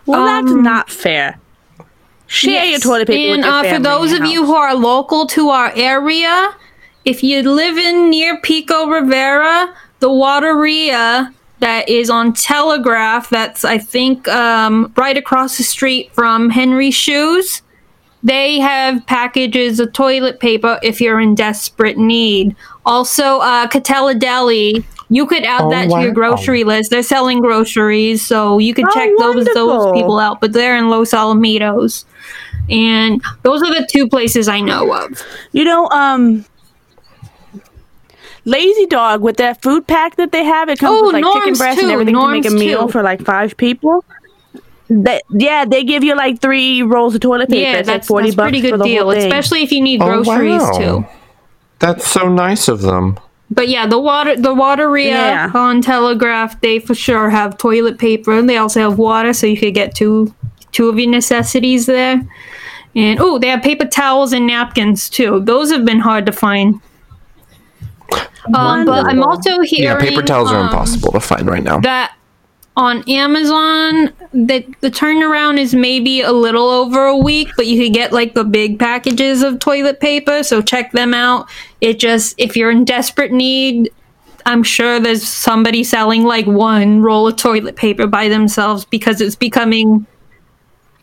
[0.07, 1.37] Well, that's Um, not fair.
[2.25, 2.83] Share your Yes.
[2.83, 5.49] toilet paper And with your uh, for those of your you who are local to
[5.49, 6.55] our area,
[7.05, 13.77] if you live in near Pico Rivera, the Wateria that is on Telegraph, that's I
[13.77, 17.61] think um, right across the street from Henry Shoes.
[18.21, 22.53] They have packages of toilet paper if you're in desperate need.
[22.85, 26.89] Also, uh, Katella Deli, you could add Oh, that to your grocery list.
[26.91, 30.41] They're selling groceries, so you could Oh, check those those people out.
[30.41, 32.03] But they're in Los Alamitos,
[32.69, 35.21] and those are the two places I know of.
[35.53, 36.45] You know, um,
[38.45, 41.39] Lazy Dog with that food pack that they have, it comes Oh, with like chicken
[41.43, 42.91] Norm's breast too, and everything to make a Norm's meal too.
[42.91, 44.03] for like five people.
[44.89, 47.61] That yeah, they give you like three rolls of toilet paper.
[47.61, 49.81] Yeah, it's that's, like forty that's bucks pretty for good the deal, especially if you
[49.81, 50.77] need Oh, groceries wow.
[50.77, 51.05] too.
[51.77, 53.19] That's so nice of them.
[53.51, 55.51] But yeah, the water, the Wateria Yeah.
[55.53, 59.57] on Telegraph, they for sure have toilet paper, and they also have water, so you
[59.57, 60.33] could get two
[60.71, 62.21] two of your necessities there.
[62.95, 65.39] And oh, they have paper towels and napkins too.
[65.41, 66.81] Those have been hard to find.
[68.53, 71.79] Um, but I'm also hearing Yeah, paper towels are um, impossible to find right now.
[71.79, 72.15] that
[72.75, 77.93] on Amazon that the turnaround is maybe a little over a week, but you could
[77.93, 81.49] get like the big packages of toilet paper, so check them out.
[81.81, 83.91] It just if you're in desperate need,
[84.45, 89.35] I'm sure there's somebody selling like one roll of toilet paper by themselves because it's
[89.35, 90.07] becoming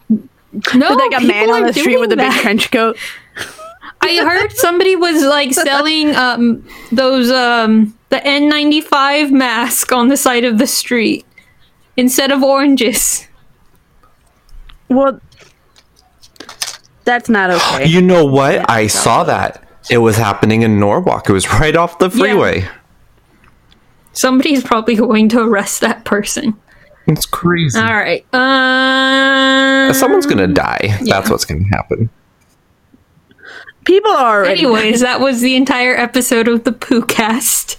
[0.09, 2.97] no, With, like a man on the street doing with a big trench coat.
[4.01, 10.45] I heard somebody was like selling um those um the N95 mask on the side
[10.45, 11.27] of the street
[11.97, 13.27] instead of oranges.
[14.89, 15.21] Well,
[17.05, 17.87] that's not okay.
[17.87, 18.69] You know what?
[18.71, 19.63] I saw that.
[19.91, 21.29] It was happening in Norwalk.
[21.29, 22.69] It was right off the freeway.
[24.13, 26.55] Somebody's probably going to arrest that person.
[27.07, 27.79] It's crazy.
[27.79, 28.25] All right.
[28.35, 30.99] Uh, Someone's gonna die.
[31.05, 32.11] That's what's gonna happen.
[33.87, 34.45] People are.
[34.45, 37.77] Anyways, that was the entire episode of the PooCast.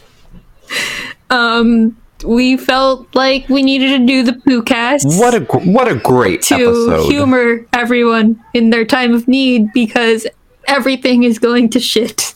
[1.29, 5.19] Um, we felt like we needed to do the PooCast.
[5.19, 7.09] What a gr- what a great to episode.
[7.09, 10.25] humor everyone in their time of need because
[10.67, 12.33] everything is going to shit.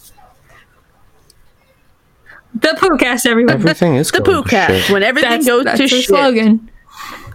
[2.54, 3.54] The PooCast, everyone.
[3.54, 4.70] Everything is the going poo to cat.
[4.72, 4.92] shit.
[4.92, 6.06] When everything that's, goes that's to the shit.
[6.06, 6.70] slogan.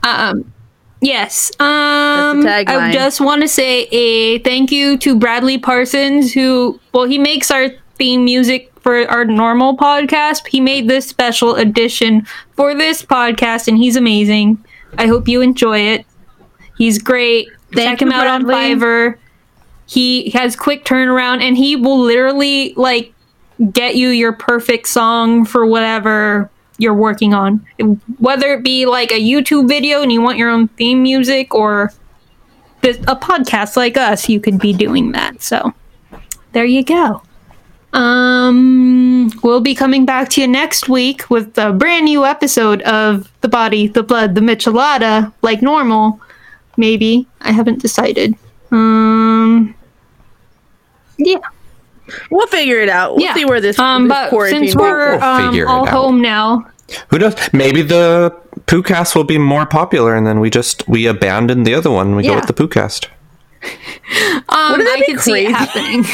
[0.03, 0.53] Um,
[1.01, 1.51] yes.
[1.61, 7.19] Um, I just want to say a thank you to Bradley Parsons, who well, he
[7.19, 10.47] makes our theme music for our normal podcast.
[10.47, 14.63] He made this special edition for this podcast, and he's amazing.
[14.99, 16.07] I hope you enjoy it.
[16.79, 17.49] He's great.
[17.73, 18.45] Thank Check him out on.
[18.45, 19.17] Fiverr.
[19.87, 23.13] He has quick turnaround, and he will literally like
[23.73, 27.67] get you your perfect song for whatever you're working on.
[28.19, 31.93] Whether it be like a YouTube video and you want your own theme music or
[32.83, 35.43] a podcast like us, you could be doing that.
[35.43, 35.75] So
[36.53, 37.23] there you go.
[37.93, 43.33] Um, we'll be coming back to you next week with a brand new episode of
[43.41, 46.21] The Body, the Blood, the Michelada, like normal.
[46.77, 47.27] Maybe.
[47.41, 48.35] I haven't decided.
[48.71, 49.75] Um,
[51.17, 51.39] yeah.
[52.31, 53.17] We'll figure it out.
[53.17, 53.35] We'll yeah.
[53.35, 56.67] see where this, um, this but since we're We'll um, figure it all home now,
[57.09, 57.35] Who knows?
[57.53, 58.35] Maybe the
[58.67, 62.09] Poocast will be more popular, and then we just we abandon the other one.
[62.09, 63.09] and We go with the Poocast.
[64.49, 66.05] um, Wouldn't that I be can see it happening.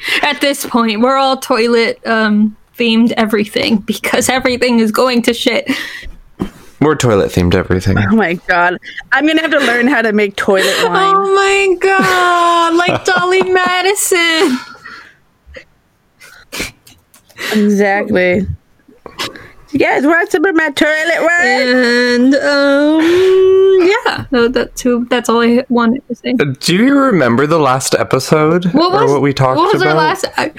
[0.22, 5.70] At this point, we're all toilet um, themed everything because everything is going to shit.
[6.80, 7.96] We're toilet themed everything.
[7.98, 8.78] Oh my god.
[9.12, 11.14] I'm gonna have to learn how to make toilet wine.
[11.16, 14.58] Oh my god, like Dolly Madison.
[17.52, 18.46] Exactly.
[19.72, 21.68] You guys want some of my toilet wine?
[21.76, 25.04] And um, yeah, so that's who.
[25.06, 26.32] That's all I wanted to say.
[26.34, 29.96] Do you remember the last episode What was or what we talked What was about?
[29.96, 30.24] our last?
[30.36, 30.52] I,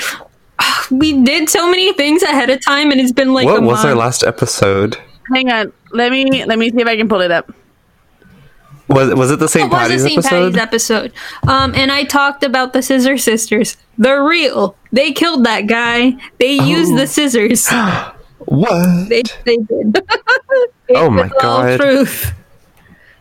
[0.92, 3.86] we did so many things ahead of time, and it's been like what a was
[3.86, 4.98] our last episode?
[5.34, 5.74] Hang on.
[5.92, 7.52] Let me let me see if I can pull it up.
[8.88, 9.70] Was was it the St.
[9.70, 10.12] Patty's episode?
[10.14, 10.58] It was the Patty's St.
[10.58, 11.14] episode?
[11.14, 11.50] Patty's episid.
[11.50, 13.76] Um, and I talked about the Scissor Sisters.
[13.98, 14.76] They're real.
[14.94, 16.14] They killed that guy.
[16.40, 16.98] They used Oh.
[16.98, 17.68] the scissors.
[18.46, 19.10] What?
[19.10, 20.00] They they did.
[20.96, 21.80] Oh my It's all God.
[21.82, 22.32] Truth.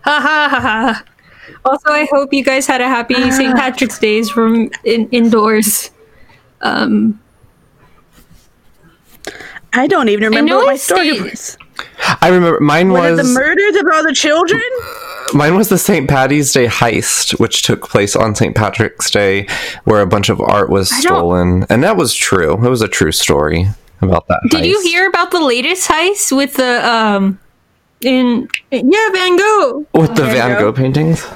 [0.04, 1.04] Ha ha ha ha.
[1.64, 3.57] Also, I hope you guys had a happy St.
[3.57, 5.90] Patrick's Days from in, indoors.
[6.61, 7.20] Um,
[9.72, 11.59] I don't even remember know what my story stayed- was.
[12.20, 14.62] I remember mine Was it was the murders of all the children?
[15.35, 16.09] mine was the St.
[16.09, 18.55] Patty's Day heist, which took place on St.
[18.55, 19.47] Patrick's Day,
[19.85, 22.55] where a bunch of art was don't- stolen, and that was true.
[22.55, 23.66] It was a true story
[24.03, 24.41] about that.
[24.51, 27.39] did you hear about the latest heist with the um
[28.03, 29.87] in yeah Van Gogh?
[29.95, 30.77] with the Van Van Gogh Gogh?
[30.77, 31.27] paintings?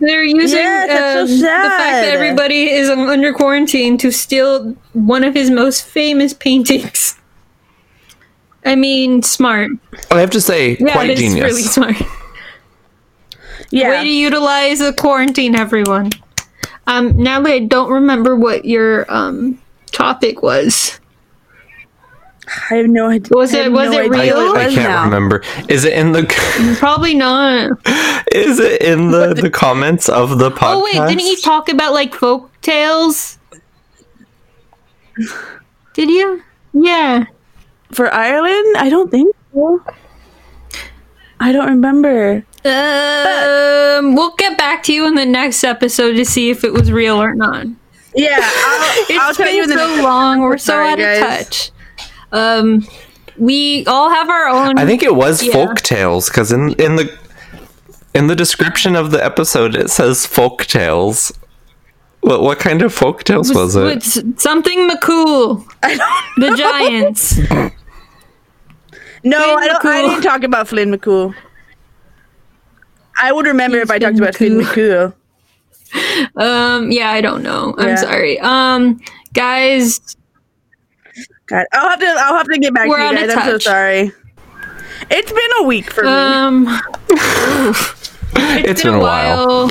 [0.00, 4.76] They're using Yeah, that's so um, the fact that everybody is under quarantine to steal
[4.92, 7.17] one of his most famous paintings.
[8.68, 9.70] I mean, smart.
[10.10, 11.44] I have to say, Yeah, quite it's genius.
[11.44, 11.96] really smart.
[13.70, 13.90] Yeah.
[13.90, 16.10] Way to utilize the quarantine, everyone.
[16.86, 19.60] Um, now I don't remember what your um
[19.92, 20.98] topic was.
[22.70, 23.28] I have no idea.
[23.32, 24.56] Was it- was no it idea real?
[24.56, 25.04] I, I can't now.
[25.04, 25.42] remember.
[25.68, 26.24] Is it in the
[26.78, 27.72] Probably not.
[28.32, 30.74] is it in the, the comments of the podcast?
[30.76, 33.38] Oh wait, didn't he talk about like folk tales?
[35.94, 36.42] Did you?
[36.72, 37.24] Yeah.
[37.92, 38.76] For Ireland?
[38.76, 39.82] I don't think so.
[41.40, 42.44] I don't remember.
[42.64, 46.90] Um, we'll get back to you in the next episode to see if it was
[46.92, 47.66] real or not.
[48.14, 50.40] Yeah, I'll, It's I'll tell been you in the so next long.
[50.40, 51.22] We're so Sorry, out guys.
[51.22, 51.70] of touch.
[52.32, 52.86] Um,
[53.36, 54.78] we all have our own.
[54.78, 55.52] I think it was Yeah.
[55.52, 57.16] folk tales because in in the
[58.14, 61.32] in the description of the episode it says folk tales.
[62.28, 64.02] What what kind of folk tales was it?
[64.38, 65.64] Something McCool.
[66.36, 67.38] The Giants.
[69.24, 71.34] No, I, don't, I didn't talk about Flynn McCool.
[73.20, 75.14] I would remember if I talked Flynn about Flynn McCool.
[76.36, 77.74] um, yeah, I don't know.
[77.78, 77.96] I'm Yeah.
[77.96, 78.38] sorry.
[78.40, 79.00] Um,
[79.32, 79.98] guys,
[81.46, 82.06] God, I'll have to.
[82.06, 83.36] I'll have to get back We're to you out of guys.
[83.38, 83.64] I'm so touch.
[83.64, 84.12] sorry.
[85.10, 86.10] It's been a week for me.
[86.10, 86.66] um,
[88.36, 89.70] it's been a while.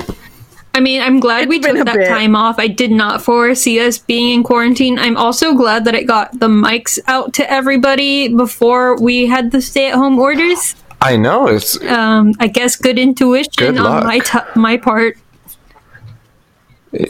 [0.78, 2.06] I mean, I'm glad we took that bit.
[2.06, 2.60] time off.
[2.60, 4.96] I did not foresee us being in quarantine.
[4.96, 9.60] I'm also glad that it got the mics out to everybody before we had the
[9.60, 10.76] stay-at-home orders.
[11.02, 15.16] I know it's Um, I guess good intuition Good on my t- my part.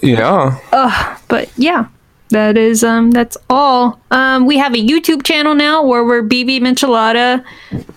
[0.02, 0.56] yeah.
[1.28, 1.88] But yeah,
[2.30, 4.00] that is um that's all.
[4.10, 7.44] Um, we have a YouTube channel now where we're BB Michelada.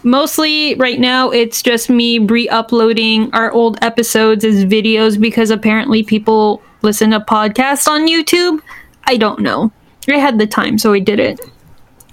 [0.04, 6.62] Mostly right now, it's just me re-uploading our old episodes as videos because apparently people
[6.82, 8.62] listen to podcasts on YouTube.
[9.06, 9.72] I don't know.
[10.08, 11.40] I had the time, so I did it.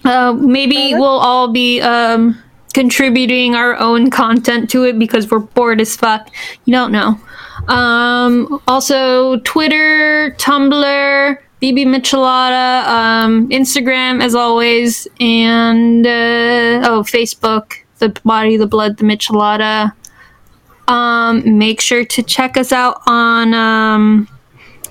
[0.04, 2.40] Uh, maybe we'll all be um,
[2.74, 6.30] contributing our own content to it because we're bored as fuck.
[6.64, 7.18] You don't know.
[7.66, 18.10] Um, also, Twitter, Tumblr, BB Michelada, um, Instagram, as always, and uh, oh, Facebook, the
[18.24, 19.92] body, the blood, the Michelada.
[20.86, 24.28] Um, make sure to check us out on um,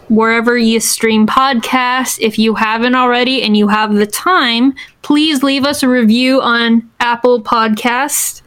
[0.10, 2.20] wherever you stream podcasts.
[2.20, 6.90] If you haven't already and you have the time, please leave us a review on
[7.00, 8.42] Apple Podcasts.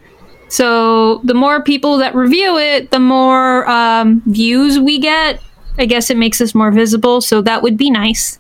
[0.49, 5.41] So the more people that review it, the more um, views we get.
[5.81, 8.39] I guess it makes us more visible, so that would be nice.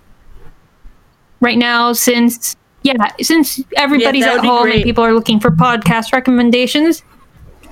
[1.41, 5.41] Right now, since yeah, since everybody's that at would be home and people are looking
[5.41, 7.03] for podcast recommendations,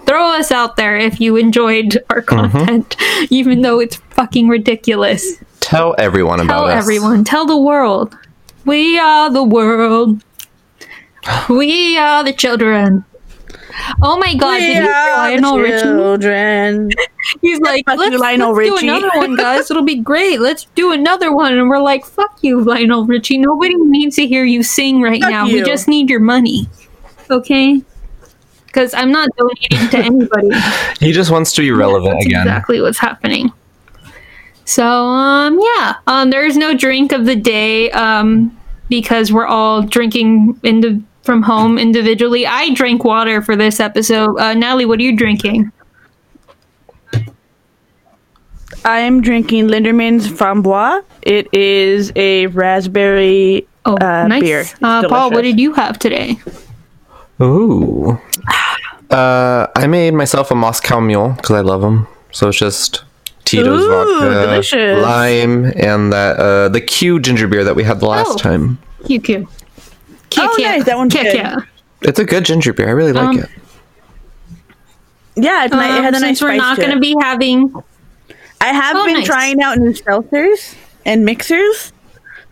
[0.06, 2.50] throw us out there if you enjoyed our mm-hmm.
[2.50, 2.96] content,
[3.30, 5.36] even though it's fucking ridiculous.
[5.60, 6.70] Tell everyone about us.
[6.70, 6.84] Tell us.
[6.84, 8.16] everyone, tell the world.
[8.64, 10.22] We are the world.
[11.50, 13.04] We are the children.
[14.02, 15.82] Oh my god, did you hear Lionel Richie?
[15.82, 16.90] children.
[17.42, 19.70] He's like, Fuck let's, you, Lionel let's Richie." do another one, guys.
[19.70, 20.40] It'll be great.
[20.40, 21.58] Let's do another one.
[21.58, 23.38] And we're like, fuck you, Lionel Richie.
[23.38, 25.46] Nobody needs to hear you sing right Fuck now.
[25.46, 26.68] We just need your money.
[27.30, 27.82] Okay?
[28.66, 30.50] Because I'm not donating to anybody.
[31.00, 32.42] He just wants to be relevant That's again.
[32.42, 33.52] exactly what's happening.
[34.64, 35.94] So, um, yeah.
[36.06, 38.54] Um, there is no drink of the day, um,
[38.88, 42.46] because we're all drinking indi- from home individually.
[42.46, 44.36] I drank water for this episode.
[44.38, 45.70] Uh, Natalie, what are you drinking?
[48.84, 51.04] I'm drinking Lindemans Framboise.
[51.22, 54.42] It is a raspberry Oh, uh, nice.
[54.42, 54.64] beer.
[54.82, 56.38] Uh, Paul, what did you have today?
[57.40, 58.18] Ooh.
[59.10, 62.06] Uh, I made myself a Moscow Mule because I love them.
[62.30, 63.04] So it's just
[63.44, 65.02] Tito's Ooh, vodka, delicious.
[65.02, 68.36] lime, and that uh, the Q ginger beer that we had the last Oh.
[68.36, 68.78] time.
[69.06, 69.48] Q
[70.30, 70.42] Q.
[70.42, 70.70] Kick Oh, yeah.
[70.76, 70.84] nice.
[70.84, 71.34] That one's Kick good.
[71.36, 71.56] yeah.
[72.02, 72.88] It's a good ginger beer.
[72.88, 73.48] I really like Um, it.
[75.36, 77.00] Yeah, it's ni- it Um, has a nice since we're spice not to going to
[77.00, 77.72] be having
[78.60, 79.26] I have Oh, been nice.
[79.26, 80.74] trying out new seltzers
[81.06, 81.92] and mixers.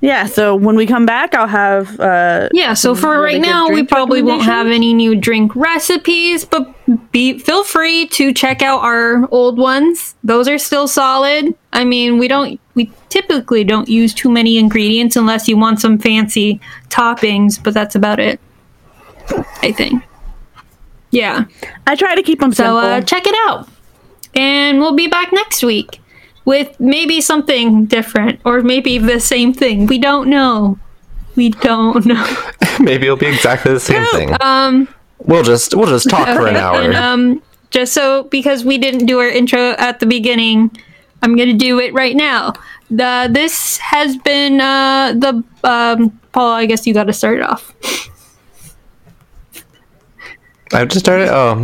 [0.01, 1.99] Yeah, so when we come back, I'll have.
[1.99, 6.45] uh Yeah, so for really right now, we probably won't have any new drink recipes,
[6.45, 6.72] but
[7.11, 10.14] be feel free to check out our old ones.
[10.22, 11.55] Those are still solid.
[11.72, 15.99] I mean, we don't we typically don't use too many ingredients unless you want some
[15.99, 18.39] fancy toppings, but that's about it.
[19.62, 20.05] I think.
[21.11, 21.47] Yeah.
[21.87, 22.79] I try to keep them So simple.
[22.79, 23.68] uh, check it out.
[24.35, 26.01] And we'll be back next week
[26.45, 29.87] with maybe something different or maybe the same thing.
[29.87, 30.79] We don't know.
[31.35, 32.24] We don't know.
[32.81, 34.35] Maybe it'll be exactly the same thing.
[34.41, 36.81] Um we'll just we'll just talk for an hour.
[36.81, 40.70] And um, just so because we didn't do our intro at the beginning,
[41.22, 42.54] I'm gonna do it right now.
[42.90, 46.52] The this has been uh, the um, Paul.
[46.52, 47.74] I guess you got to start it off.
[50.72, 51.28] I have to start it.
[51.28, 51.62] Oh,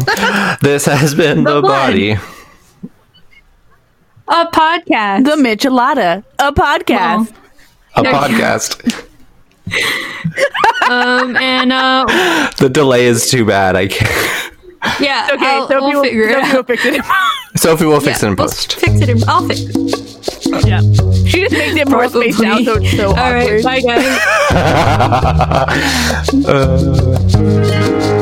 [0.63, 2.13] this has been the, The body.
[4.29, 5.25] A podcast.
[5.25, 7.33] The Michelada, a podcast.
[7.97, 9.07] A There podcast.
[10.91, 13.77] um, and uh, The delay is too bad.
[13.77, 14.52] I can't.
[15.01, 16.45] Yeah, Okay, I'll, so we'll people, figure it so out.
[16.47, 17.05] people fix it.
[17.57, 18.73] Sophie will fix Yeah, it in we'll post.
[18.81, 19.09] Fix it.
[19.11, 20.67] In, I'll fix it.
[20.67, 20.81] yeah.
[21.27, 22.33] She just makes it more Probably.
[22.33, 23.65] spaced out, so it's so All awkward.
[23.65, 24.07] right, bye guys.
[26.45, 28.19] Uh,